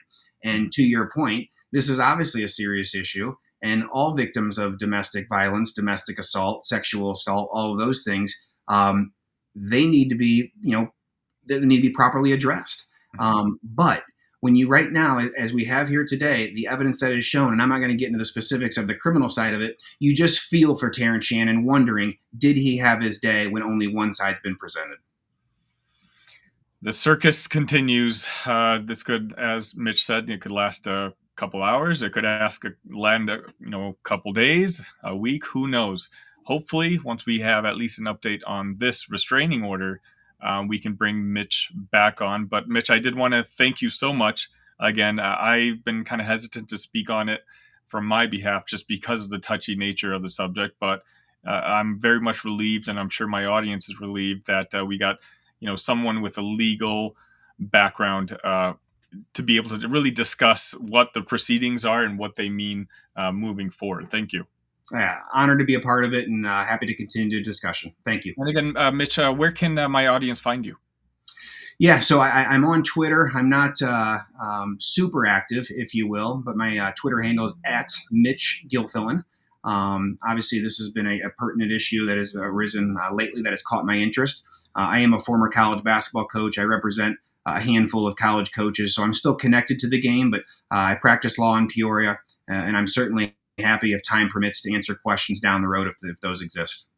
And 0.45 0.73
to 0.73 0.83
your 0.83 1.09
point, 1.15 1.49
this 1.73 1.89
is 1.89 2.01
obviously 2.01 2.43
a 2.43 2.49
serious 2.49 2.95
issue. 2.95 3.35
And 3.63 3.85
all 3.93 4.17
victims 4.17 4.59
of 4.59 4.79
domestic 4.79 5.29
violence, 5.29 5.73
domestic 5.73 6.19
assault, 6.19 6.67
sexual 6.67 7.13
assault, 7.13 7.49
all 7.53 7.73
of 7.73 7.79
those 7.79 8.03
things, 8.03 8.49
um, 8.69 9.13
they 9.55 9.87
need 9.87 10.09
to 10.09 10.17
be, 10.17 10.53
you 10.61 10.77
know, 10.77 10.89
they 11.49 11.61
need 11.61 11.77
to 11.77 11.89
be 11.89 11.95
properly 11.95 12.33
addressed. 12.33 12.87
Mm-hmm. 13.17 13.25
Um, 13.25 13.61
but 13.63 14.03
when 14.43 14.57
you 14.57 14.67
right 14.67 14.91
now, 14.91 15.21
as 15.39 15.53
we 15.53 15.65
have 15.65 15.87
here 15.87 16.05
today, 16.05 16.53
the 16.53 16.67
evidence 16.67 16.99
that 16.99 17.13
is 17.13 17.25
shown, 17.25 17.53
and 17.53 17.63
I'm 17.63 17.69
not 17.69 17.79
going 17.79 17.93
to 17.93 17.97
get 17.97 18.09
into 18.09 18.19
the 18.19 18.25
specifics 18.25 18.77
of 18.77 18.89
the 18.89 18.95
criminal 18.95 19.29
side 19.29 19.55
of 19.55 19.61
it, 19.61 19.81
you 20.01 20.13
just 20.13 20.41
feel 20.41 20.75
for 20.75 20.91
Terrence 20.91 21.25
Shannon, 21.25 21.65
wondering, 21.65 22.17
did 22.37 22.57
he 22.57 22.77
have 22.79 23.01
his 23.01 23.21
day 23.21 23.47
when 23.47 23.63
only 23.63 23.87
one 23.87 24.13
side's 24.13 24.41
been 24.41 24.57
presented? 24.57 24.99
The 26.83 26.93
circus 26.93 27.47
continues. 27.47 28.29
Uh, 28.45 28.81
this 28.85 29.05
could, 29.05 29.33
as 29.39 29.77
Mitch 29.77 30.05
said, 30.05 30.29
it 30.29 30.41
could 30.41 30.51
last 30.51 30.89
a 30.89 31.15
couple 31.37 31.63
hours. 31.63 32.03
It 32.03 32.13
could 32.13 32.25
ask 32.25 32.65
a, 32.65 32.71
land, 32.91 33.31
a, 33.31 33.43
you 33.61 33.71
know, 33.71 33.91
a 33.91 34.09
couple 34.09 34.33
days, 34.33 34.91
a 35.05 35.15
week. 35.15 35.47
Who 35.47 35.69
knows? 35.69 36.11
Hopefully, 36.47 36.99
once 37.05 37.27
we 37.27 37.39
have 37.39 37.65
at 37.65 37.77
least 37.77 38.01
an 38.01 38.07
update 38.07 38.41
on 38.45 38.75
this 38.79 39.09
restraining 39.09 39.63
order, 39.63 40.01
um, 40.43 40.69
we 40.69 40.79
can 40.79 40.95
bring 40.95 41.33
Mitch 41.33 41.71
back 41.91 42.21
on. 42.21 42.47
But 42.47 42.69
Mitch, 42.69 42.91
I 42.91 42.99
did 42.99 43.15
want 43.15 43.35
to 43.35 43.45
thank 43.45 43.81
you 43.81 43.91
so 43.91 44.13
much. 44.13 44.49
Again, 44.81 45.19
uh, 45.19 45.37
I've 45.39 45.85
been 45.85 46.05
kind 46.05 46.21
of 46.21 46.27
hesitant 46.27 46.69
to 46.71 46.79
speak 46.79 47.11
on 47.11 47.29
it 47.29 47.43
from 47.87 48.07
my 48.07 48.27
behalf 48.27 48.67
just 48.67 48.89
because 48.89 49.21
of 49.21 49.31
the 49.31 49.39
touchy 49.39 49.77
nature 49.77 50.13
of 50.13 50.23
the 50.23 50.31
subject. 50.31 50.77
But 50.81 51.05
uh, 51.47 51.51
I'm 51.51 52.01
very 52.01 52.21
much 52.21 52.45
relieved, 52.45 52.89
and 52.89 52.99
I'm 52.99 53.09
sure 53.09 53.27
my 53.27 53.47
audience 53.47 53.89
is 53.89 54.01
relieved 54.01 54.47
that 54.47 54.75
uh, 54.75 54.85
we 54.85 54.99
got 54.99 55.19
you 55.61 55.69
know 55.69 55.77
someone 55.77 56.23
with 56.23 56.39
a 56.39 56.43
legal 56.43 57.17
background 57.59 58.37
uh, 58.43 58.73
to 59.35 59.43
be 59.43 59.57
able 59.57 59.79
to 59.79 59.89
really 59.89 60.11
discuss 60.11 60.73
what 60.73 61.13
the 61.15 61.23
proceedings 61.23 61.85
are 61.85 62.03
and 62.03 62.19
what 62.19 62.37
they 62.37 62.49
mean 62.49 62.89
uh, 63.17 63.31
moving 63.31 63.71
forward. 63.71 64.11
Thank 64.11 64.33
you. 64.33 64.47
Yeah, 64.93 65.21
honored 65.33 65.59
to 65.59 65.65
be 65.65 65.75
a 65.75 65.81
part 65.81 66.05
of 66.05 66.13
it 66.13 66.29
and 66.29 66.47
uh, 66.47 66.65
happy 66.65 66.87
to 66.87 66.95
continue 66.95 67.39
the 67.39 67.43
discussion. 67.43 67.95
Thank 68.05 68.25
you. 68.25 68.35
And 68.37 68.49
again, 68.49 68.77
uh, 68.77 68.91
Mitch, 68.91 69.19
uh, 69.19 69.33
where 69.33 69.51
can 69.51 69.79
uh, 69.79 69.89
my 69.89 70.07
audience 70.07 70.39
find 70.39 70.67
you? 70.67 70.77
Yeah, 71.79 72.01
so 72.01 72.21
I, 72.21 72.55
am 72.55 72.65
on 72.65 72.83
Twitter. 72.83 73.31
I'm 73.35 73.49
not 73.49 73.81
uh, 73.81 74.19
um, 74.41 74.77
super 74.79 75.27
active, 75.27 75.67
if 75.71 75.95
you 75.95 76.07
will, 76.07 76.43
but 76.45 76.57
my 76.57 76.79
uh, 76.79 76.93
Twitter 76.97 77.23
handle 77.23 77.47
is 77.47 77.57
at 77.65 77.89
Mitch 78.11 78.65
Gilfillan. 78.71 79.25
Um, 79.65 80.19
obviously, 80.27 80.61
this 80.61 80.77
has 80.77 80.91
been 80.91 81.07
a, 81.07 81.21
a, 81.21 81.31
pertinent 81.31 81.73
issue 81.73 82.05
that 82.07 82.19
has 82.19 82.35
arisen 82.35 82.97
lately 83.13 83.43
that 83.43 83.53
has 83.53 83.63
caught 83.63 83.87
my 83.87 83.97
interest. 83.97 84.45
I 84.75 85.01
am 85.01 85.15
a 85.15 85.19
former 85.19 85.49
college 85.49 85.83
basketball 85.83 86.27
coach. 86.27 86.59
I 86.59 86.63
represent 86.63 87.17
a 87.47 87.61
handful 87.61 88.07
of 88.07 88.17
college 88.17 88.53
coaches, 88.53 88.95
so 88.95 89.03
I'm 89.03 89.13
still 89.13 89.35
connected 89.35 89.79
to 89.81 89.89
the 89.89 90.01
game, 90.01 90.31
but 90.31 90.43
I 90.71 90.95
practice 90.97 91.39
law 91.39 91.57
in 91.57 91.69
Peoria, 91.69 92.19
and 92.49 92.77
I'm 92.77 92.87
certainly 92.87 93.37
happy 93.62 93.94
if 93.94 94.03
time 94.03 94.29
permits 94.29 94.61
to 94.62 94.75
answer 94.75 94.94
questions 94.94 95.40
down 95.40 95.62
the 95.62 95.68
road 95.68 95.88
if, 95.88 95.94
if 96.03 96.20
those 96.20 96.42
exist. 96.42 96.88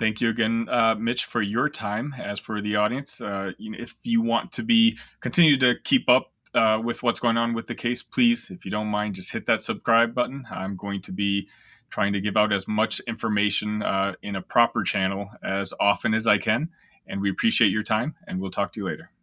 Thank 0.00 0.22
you 0.22 0.30
again, 0.30 0.66
uh, 0.70 0.94
Mitch, 0.94 1.26
for 1.26 1.42
your 1.42 1.68
time. 1.68 2.14
As 2.18 2.40
for 2.40 2.62
the 2.62 2.76
audience, 2.76 3.20
uh, 3.20 3.52
if 3.58 3.94
you 4.02 4.22
want 4.22 4.50
to 4.52 4.62
be 4.62 4.98
continue 5.20 5.58
to 5.58 5.74
keep 5.84 6.08
up 6.08 6.32
uh, 6.54 6.80
with 6.82 7.02
what's 7.02 7.20
going 7.20 7.36
on 7.36 7.52
with 7.52 7.66
the 7.66 7.74
case, 7.74 8.02
please, 8.02 8.48
if 8.50 8.64
you 8.64 8.70
don't 8.70 8.86
mind, 8.86 9.14
just 9.14 9.30
hit 9.30 9.44
that 9.46 9.62
subscribe 9.62 10.14
button. 10.14 10.46
I'm 10.50 10.74
going 10.74 11.02
to 11.02 11.12
be 11.12 11.48
trying 11.90 12.14
to 12.14 12.20
give 12.20 12.38
out 12.38 12.50
as 12.50 12.66
much 12.66 13.00
information 13.00 13.82
uh, 13.82 14.14
in 14.22 14.36
a 14.36 14.42
proper 14.42 14.82
channel 14.82 15.28
as 15.44 15.74
often 15.78 16.14
as 16.14 16.26
I 16.26 16.38
can. 16.38 16.70
And 17.06 17.20
we 17.20 17.30
appreciate 17.30 17.70
your 17.70 17.82
time, 17.82 18.14
and 18.26 18.40
we'll 18.40 18.50
talk 18.50 18.72
to 18.72 18.80
you 18.80 18.86
later. 18.86 19.10